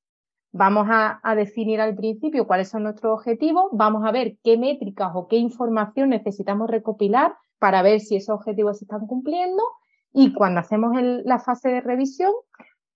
[0.53, 5.27] Vamos a, definir al principio cuáles son nuestros objetivos, vamos a ver qué métricas o
[5.27, 9.63] qué información necesitamos recopilar para ver si esos objetivos se están cumpliendo
[10.13, 10.93] y cuando hacemos
[11.25, 12.33] la fase de revisión,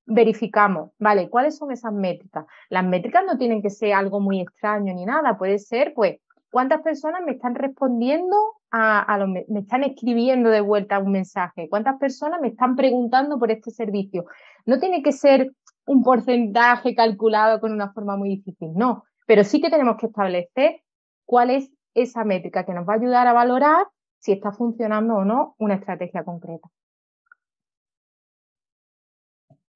[0.07, 1.29] verificamos, ¿vale?
[1.29, 2.47] ¿Cuáles son esas métricas?
[2.71, 6.21] Las métricas no tienen que ser algo muy extraño ni nada, puede ser, pues,
[6.53, 8.37] cuántas personas me están respondiendo
[8.71, 13.71] a, me están escribiendo de vuelta un mensaje, cuántas personas me están preguntando por este
[13.71, 14.27] servicio.
[14.67, 15.53] No tiene que ser
[15.87, 20.83] un porcentaje calculado con una forma muy difícil, no, pero sí que tenemos que establecer
[21.25, 23.87] cuál es esa métrica que nos va a ayudar a valorar
[24.19, 26.69] si está funcionando o no una estrategia concreta.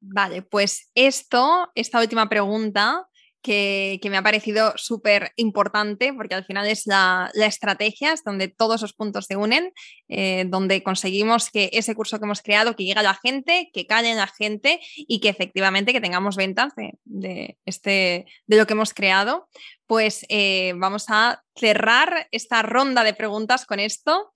[0.00, 3.08] Vale, pues esto, esta última pregunta
[3.42, 8.76] que, me ha parecido súper importante, porque al final es la, estrategia, es donde todos
[8.76, 9.72] esos puntos se unen,
[10.08, 13.86] eh, donde conseguimos que ese curso que hemos creado, que llegue a la gente, que
[13.86, 16.72] calle en la gente y que efectivamente que tengamos ventas
[17.04, 19.48] de, este, de lo que hemos creado.
[19.86, 24.32] Pues eh, vamos a cerrar esta ronda de preguntas con esto.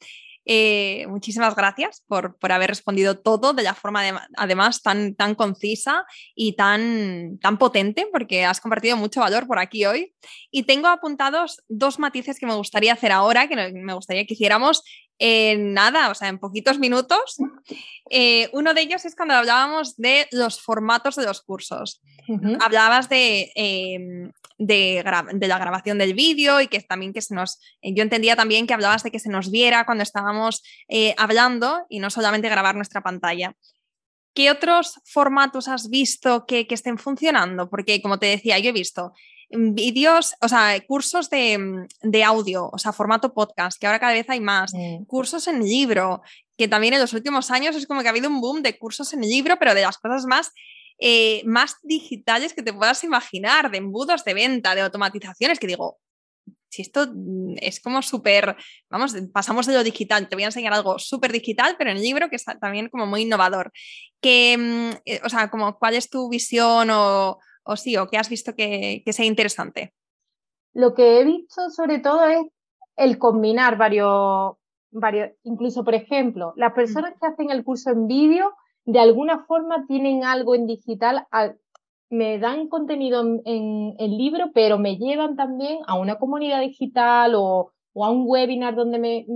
[0.48, 6.54] Eh, muchísimas gracias por, haber respondido todo de la forma además tan, tan concisa y
[6.54, 10.14] tan, tan potente, porque has compartido mucho valor por aquí hoy.
[10.52, 14.84] Y tengo apuntados dos matices que me gustaría hacer ahora, que me gustaría que hiciéramos
[15.18, 17.36] en nada, o sea, en poquitos minutos.
[18.10, 22.02] Eh, uno de ellos es cuando hablábamos de los formatos de los cursos.
[22.60, 27.94] Hablabas de, em, de, la grabación del vídeo y que también que se nos, eh,
[27.94, 31.98] yo entendía también que hablabas de que se nos viera cuando estábamos eh, hablando y
[31.98, 33.54] no solamente grabar nuestra pantalla.
[34.34, 37.70] ¿Qué otros formatos has visto que, estén funcionando?
[37.70, 39.12] Porque como te decía, yo he visto
[39.48, 44.40] vídeos, o sea, cursos de, audio, o sea, formato podcast, que ahora cada vez hay
[44.40, 44.72] más,
[45.06, 46.20] cursos en libro,
[46.58, 49.14] que también en los últimos años es como que ha habido un boom de cursos
[49.14, 50.52] en libro, pero de las cosas más
[50.98, 55.98] eh, más digitales que te puedas imaginar, de embudos de venta, de automatizaciones, que digo,
[56.68, 58.56] si esto mm, es como súper,
[58.90, 62.02] vamos, pasamos de lo digital, te voy a enseñar algo súper digital, pero en el
[62.02, 63.72] libro que es también como muy innovador.
[64.20, 68.18] Que, mm, eh, o sea, como, ¿cuál es tu visión o, o sí, o qué
[68.18, 69.92] has visto que, que, sea interesante?
[70.74, 72.46] Lo que he visto sobre todo es
[72.96, 74.56] el combinar varios,
[74.90, 78.54] varios, incluso por ejemplo, las personas que hacen el curso en vídeo
[78.86, 81.26] de alguna forma tienen algo en digital,
[82.08, 87.72] me dan contenido en, el libro, pero me llevan también a una comunidad digital o,
[87.96, 89.26] a un webinar donde me,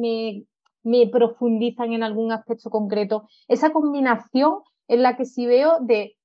[0.83, 3.27] me, profundizan en algún aspecto concreto.
[3.49, 6.17] Esa combinación es la que sí veo de,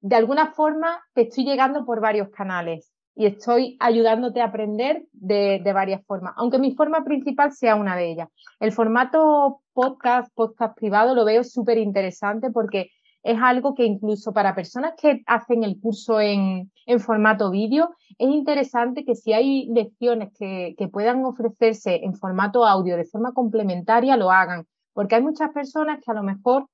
[0.00, 5.60] de alguna forma te estoy llegando por varios canales y estoy ayudándote a aprender de,
[5.62, 8.28] de, varias formas, aunque mi forma principal sea una de ellas.
[8.58, 12.90] El formato podcast, podcast privado, lo veo súper interesante porque
[13.22, 18.28] es algo que incluso para personas que hacen el curso en, en formato vídeo, es
[18.28, 24.16] interesante que si hay lecciones que, que puedan ofrecerse en formato audio de forma complementaria,
[24.16, 26.66] lo hagan, porque hay muchas personas que a lo mejor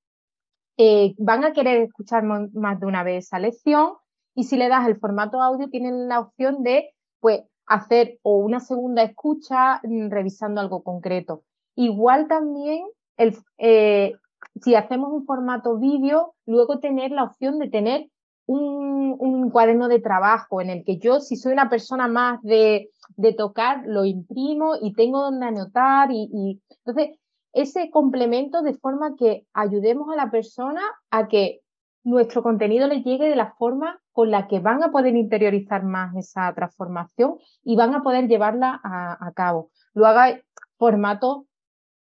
[0.79, 3.95] eh, van a querer escuchar más de una vez esa lección
[4.39, 8.61] y si le das el formato audio, tienen la opción de, pues, hacer o una
[8.61, 11.43] segunda escucha mm, revisando algo concreto.
[11.75, 12.85] Igual también
[13.17, 14.15] el, eh,
[14.63, 18.07] si hacemos un formato vídeo, luego tener la opción de tener
[18.47, 22.91] un, cuaderno de trabajo en el que yo, si soy una persona más de,
[23.37, 27.19] tocar, lo imprimo y tengo donde anotar y entonces
[27.53, 31.61] ese complemento de forma que ayudemos a la persona a que
[32.09, 36.15] nuestro contenido les llegue de la forma con la que van a poder interiorizar más
[36.17, 39.71] esa transformación y van a poder llevarla a, cabo.
[39.95, 40.41] Luego hay
[40.77, 41.45] formatos,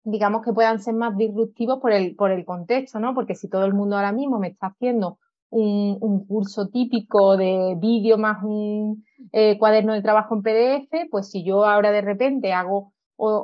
[0.03, 3.13] digamos, que puedan ser más disruptivos por el, por el contexto, ¿no?
[3.13, 5.19] Porque si todo el mundo ahora mismo me está haciendo
[5.49, 11.43] un, curso típico de vídeo más un eh, cuaderno de trabajo en PDF, pues si
[11.43, 12.93] yo ahora de repente hago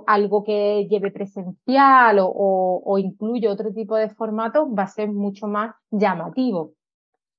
[0.07, 5.47] algo que lleve presencial o, o, incluyo otro tipo de formato, va a ser mucho
[5.47, 6.73] más llamativo.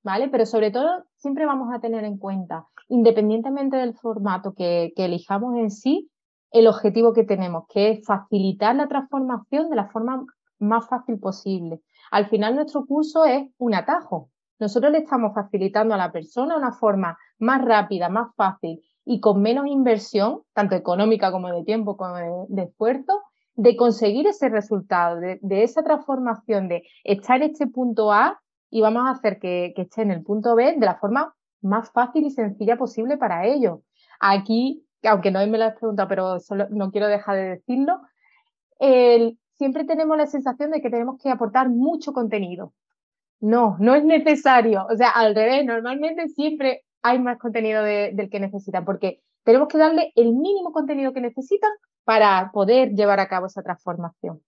[0.02, 0.28] ¿Vale?
[0.28, 5.56] Pero sobre todo, siempre vamos a tener en cuenta, independientemente del formato que, que elijamos
[5.56, 6.10] en sí,
[6.52, 10.24] el objetivo que tenemos, que es facilitar la transformación de la forma
[10.58, 11.80] más fácil posible.
[12.10, 14.30] Al final, nuestro curso es un atajo.
[14.60, 19.40] Nosotros le estamos facilitando a la persona una forma más rápida, más fácil y con
[19.40, 22.16] menos inversión, tanto económica como de tiempo como
[22.48, 23.22] de, esfuerzo,
[23.54, 29.04] de conseguir ese resultado, de, esa transformación, de estar en este punto A y vamos
[29.06, 31.32] a hacer que, esté en el punto B de la forma
[31.62, 33.78] más fácil y sencilla posible para ellos.
[34.18, 38.00] Aquí, aunque no me lo has preguntado, pero solo, no quiero dejar de decirlo,
[39.52, 42.72] siempre tenemos la sensación de que tenemos que aportar mucho contenido.
[43.38, 44.84] No, no es necesario.
[44.90, 49.78] O sea, al revés, normalmente siempre hay más contenido del que necesitan, porque tenemos que
[49.78, 51.70] darle el mínimo contenido que necesitan
[52.04, 54.42] para poder llevar a cabo esa transformación.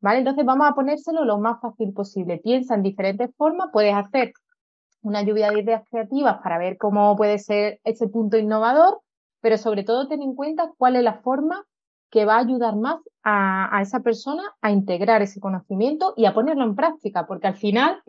[0.00, 0.18] ¿Vale?
[0.18, 2.38] Entonces vamos a ponérselo lo más fácil posible.
[2.38, 4.32] Piensa en diferentes formas, puedes hacer
[5.00, 9.00] una lluvia de ideas creativas para ver cómo puede ser ese punto innovador,
[9.40, 11.64] pero sobre todo ten en cuenta cuál es la forma
[12.10, 16.34] que va a ayudar más a, a esa persona a integrar ese conocimiento y a
[16.34, 18.02] ponerlo en práctica, porque al final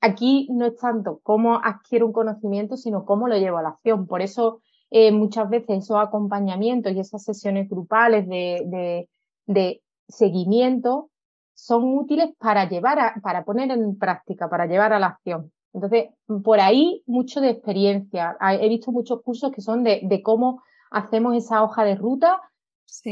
[0.00, 4.06] aquí no es tanto cómo adquiero un conocimiento, sino cómo lo llevo a la acción.
[4.06, 9.06] Por eso eh, muchas veces esos acompañamientos y esas sesiones grupales de,
[9.46, 11.10] de, seguimiento
[11.54, 15.52] son útiles para llevar a, para poner en práctica, para llevar a la acción.
[15.72, 16.08] Entonces,
[16.42, 18.36] por ahí mucho de experiencia.
[18.60, 22.40] He visto muchos cursos que son de, de cómo hacemos esa hoja de ruta,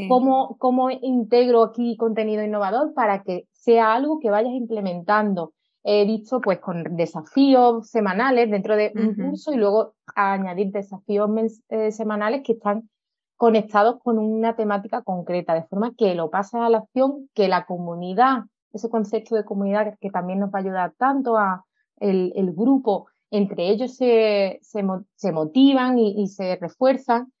[0.09, 5.53] cómo, cómo integro aquí contenido innovador para que sea algo que vayas implementando
[5.91, 11.31] he visto pues con desafíos semanales dentro de un curso y luego añadir desafíos
[11.69, 12.87] eh, semanales que están
[13.35, 17.65] conectados con una temática concreta, de forma que lo pasas a la acción, que la
[17.65, 21.65] comunidad, ese concepto de comunidad que también nos va a ayudar tanto a
[21.99, 27.33] el, grupo, entre ellos se, se, motivan y, se refuerzan.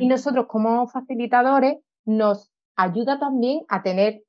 [0.00, 4.22] Y nosotros como facilitadores nos ayuda también a tener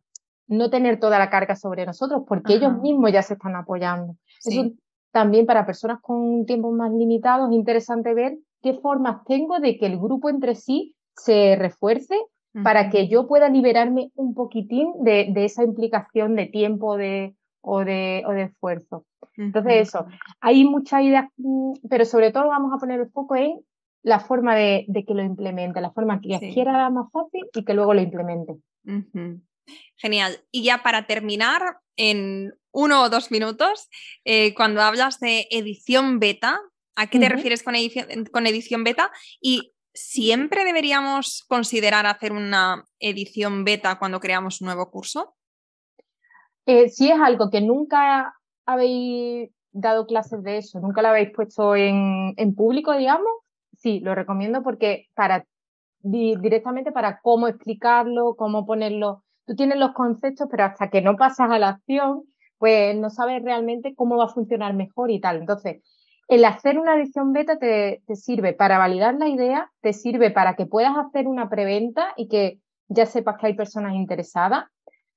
[0.47, 4.15] no tener toda la carga sobre nosotros, porque ellos mismos ya se están apoyando.
[4.43, 4.71] Eso
[5.11, 9.85] también para personas con tiempos más limitados es interesante ver qué formas tengo de que
[9.85, 12.15] el grupo entre sí se refuerce
[12.63, 18.23] para que yo pueda liberarme un poquitín de, esa implicación de tiempo de, o, de,
[18.27, 19.05] o de esfuerzo.
[19.37, 20.05] Entonces eso,
[20.39, 23.59] hay muchas ideas, mm, pero sobre todo vamos a poner el foco en
[24.03, 27.93] la forma de, que lo implemente, la forma que quiera más fácil y que luego
[27.95, 28.55] lo implemente.
[29.95, 30.43] Genial.
[30.51, 31.61] Y ya para terminar,
[31.95, 33.89] en uno o dos minutos,
[34.25, 36.59] eh, cuando hablas de edición beta,
[36.95, 39.11] ¿a qué te refieres con edición, con edición beta?
[39.39, 45.35] Y ¿siempre deberíamos considerar hacer una edición beta cuando creamos un nuevo curso?
[46.65, 48.33] Eh, si es algo que nunca
[48.65, 53.31] habéis dado clases de eso, nunca lo habéis puesto en, público, digamos,
[53.77, 55.45] sí, lo recomiendo porque para
[55.99, 61.51] directamente para cómo explicarlo, cómo ponerlo tú tienes los conceptos, pero hasta que no pasas
[61.51, 62.23] a la acción,
[62.57, 65.37] pues no sabes realmente cómo va a funcionar mejor y tal.
[65.37, 65.81] Entonces,
[66.27, 70.65] el hacer una edición beta te, sirve para validar la idea, te sirve para que
[70.65, 74.65] puedas hacer una preventa y que ya sepas que hay personas interesadas,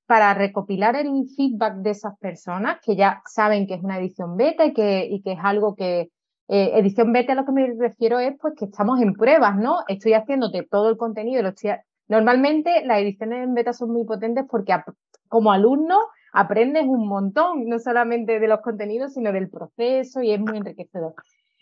[0.06, 4.64] para recopilar el feedback de esas personas que ya saben que es una edición beta
[4.64, 6.10] y que, y que es algo que,
[6.48, 9.78] eh, edición beta a lo que me refiero es pues que estamos en pruebas, ¿no?
[9.88, 11.70] Estoy haciéndote todo el contenido, lo estoy
[12.08, 14.74] Normalmente las ediciones en beta son muy potentes porque
[15.28, 15.98] como alumno
[16.32, 21.14] aprendes un montón, no solamente de los contenidos, sino del proceso y es muy enriquecedor.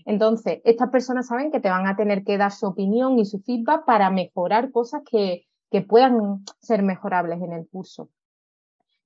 [0.04, 3.40] Entonces, estas personas saben que te van a tener que dar su opinión y su
[3.40, 8.10] feedback para mejorar cosas que, que puedan ser mejorables en el curso.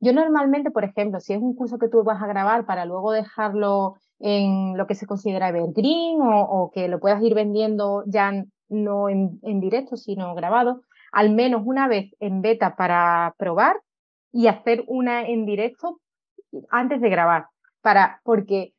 [0.01, 3.13] Yo normalmente, por ejemplo, si es un curso que tú vas a grabar para luego
[3.13, 8.33] dejarlo en lo que se considera evergreen o, o que lo puedas ir vendiendo ya
[8.69, 10.83] no en, en directo, sino grabado,
[11.13, 13.81] al menos una vez en beta para probar
[14.33, 16.01] y hacer una en directo
[16.71, 17.47] antes de grabar,
[17.83, 18.75] para, porque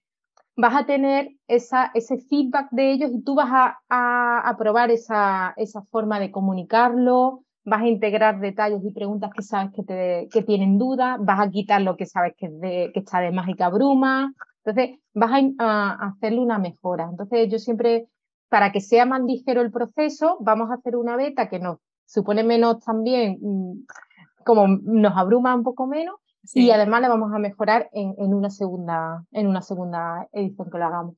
[0.55, 5.53] vas a tener esa, ese feedback de ellos y tú vas a, a, probar esa,
[5.55, 10.43] esa, forma de comunicarlo, vas a integrar detalles y preguntas que sabes que, te, que
[10.43, 14.33] tienen dudas, vas a quitar lo que sabes que, de, que está de mágica bruma,
[14.63, 17.07] entonces vas a, a, hacerle una mejora.
[17.09, 18.07] Entonces yo siempre,
[18.49, 21.77] para que sea más ligero el proceso, vamos a hacer una beta que nos
[22.09, 23.85] supone menos también, mm,
[24.43, 26.15] como nos abruma un poco menos,
[26.53, 30.77] y además le vamos a mejorar en, en, una segunda, en una segunda edición que
[30.79, 31.15] lo hagamos.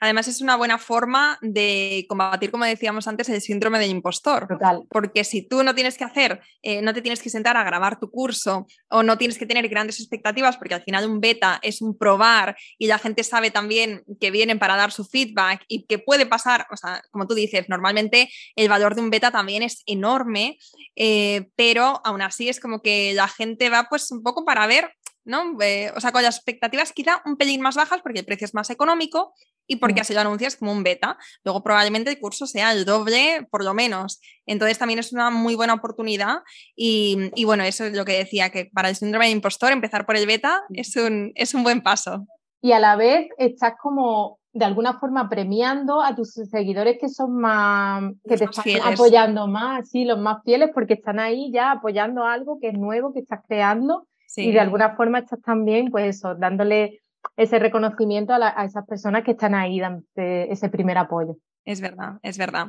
[0.00, 4.46] Además, es una buena forma de combatir, como decíamos antes, el síndrome del impostor.
[4.48, 4.84] Total.
[4.88, 7.98] Porque si tú no tienes que hacer, eh, no te tienes que sentar a grabar
[7.98, 11.82] tu curso o no tienes que tener grandes expectativas, porque al final un beta es
[11.82, 15.98] un probar y la gente sabe también que vienen para dar su feedback y que
[15.98, 19.82] puede pasar, o sea, como tú dices, normalmente el valor de un beta también es
[19.86, 20.58] enorme,
[20.94, 24.92] eh, pero aún así es como que la gente va pues un poco para ver
[25.26, 25.60] ¿no?
[25.60, 28.54] Eh, o sea, con las expectativas quizá un pelín más bajas porque el precio es
[28.54, 29.34] más económico
[29.66, 30.02] y porque mm.
[30.02, 31.18] así lo anuncias como un beta.
[31.44, 34.20] Luego probablemente el curso sea el doble por lo menos.
[34.46, 36.38] Entonces también es una muy buena oportunidad
[36.74, 40.06] y, y bueno, eso es lo que decía, que para el síndrome de impostor empezar
[40.06, 40.74] por el beta mm.
[40.78, 42.26] es un, es un buen paso.
[42.62, 47.36] Y a la vez estás como de alguna forma premiando a tus seguidores que son
[47.36, 52.24] más, que te están apoyando más, sí, los más fieles porque están ahí ya apoyando
[52.24, 54.06] algo que es nuevo, que estás creando
[54.36, 57.00] y de alguna forma estás también, pues eso, dándole
[57.36, 61.36] ese reconocimiento a, esas personas que están ahí dando ese primer apoyo.
[61.64, 62.68] Es verdad, es verdad.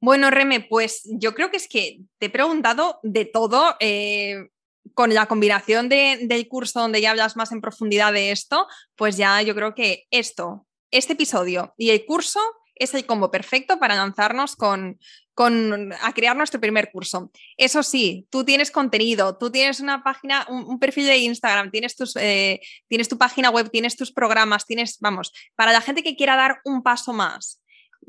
[0.00, 3.76] Bueno, Reme, pues yo creo que es que te he preguntado de todo.
[3.80, 4.48] Eh,
[4.92, 9.40] con la combinación del curso donde ya hablas más en profundidad de esto, pues ya
[9.40, 12.38] yo creo que esto, este episodio y el curso
[12.74, 14.98] es el combo perfecto para lanzarnos con,
[15.34, 17.30] con, a crear nuestro primer curso.
[17.56, 22.16] Eso sí, tú tienes contenido, tú tienes una página, un, perfil de Instagram, tienes, tus,
[22.16, 26.36] eh, tienes tu página web, tienes tus programas, tienes, vamos, para la gente que quiera
[26.36, 27.60] dar un paso más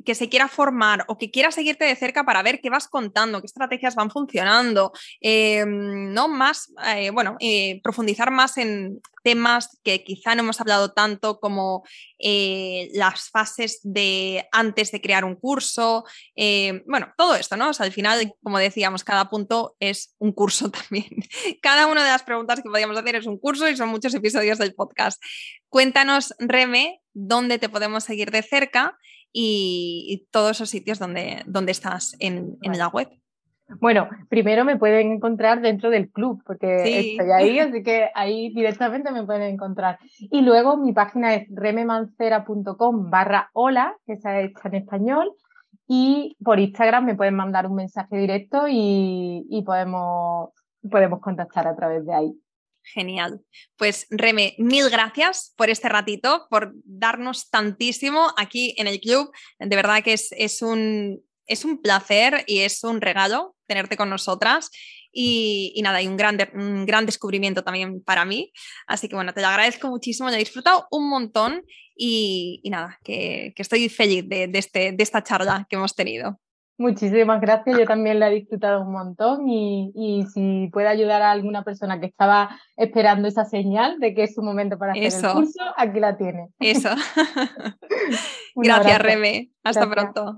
[0.04, 3.41] que se quiera formar o que quiera seguirte de cerca para ver qué vas contando,
[3.41, 4.91] qué estrategias van funcionando,
[5.22, 10.93] em, no más, eh, bueno, eh, profundizar más en temas que quizá no hemos hablado
[10.93, 11.84] tanto como
[12.20, 16.06] eh, las fases de antes de crear un curso,
[16.86, 17.70] bueno, todo esto, ¿no?
[17.70, 21.10] O sea, al final, como decíamos, cada punto es un curso también.
[21.62, 24.60] cada una de las preguntas que podíamos hacer es un curso y son muchos episodios
[24.60, 25.22] del podcast.
[25.70, 28.98] Cuéntanos, Reme, dónde te podemos seguir de cerca
[29.38, 33.09] y, todos esos sitios donde, donde estás en, en, la web.
[33.81, 39.11] Bueno, primero me pueden encontrar dentro del club, porque estoy ahí, así que ahí directamente
[39.11, 39.99] me pueden encontrar.
[40.19, 45.33] Y luego mi página es rememancera.com barra hola, que está hecha en español,
[45.88, 50.51] y por Instagram me pueden mandar un mensaje directo y, y podemos,
[50.89, 52.39] podemos contactar a través de ahí.
[52.93, 53.41] Genial.
[53.77, 59.31] Pues Reme, mil gracias por este ratito, por darnos tantísimo aquí en el club.
[59.59, 64.09] De verdad que es, es, un, es un placer y es un regalo tenerte con
[64.09, 64.69] nosotras.
[65.17, 68.51] Y, nada, y un gran, un gran descubrimiento también para mí.
[68.86, 71.63] Así que bueno, te lo agradezco muchísimo, lo he disfrutado un montón
[71.95, 76.39] y, nada, que, estoy feliz de, este, de esta charla que hemos tenido.
[76.78, 81.32] Muchísimas gracias, yo también la he disfrutado un montón y, y, si puede ayudar a
[81.32, 85.32] alguna persona que estaba esperando esa señal de que es su momento para hacer el
[85.34, 86.49] curso, aquí la tiene.
[86.59, 86.89] Eso.
[88.55, 89.51] gracias, Rebe.
[89.63, 90.37] Hasta pronto.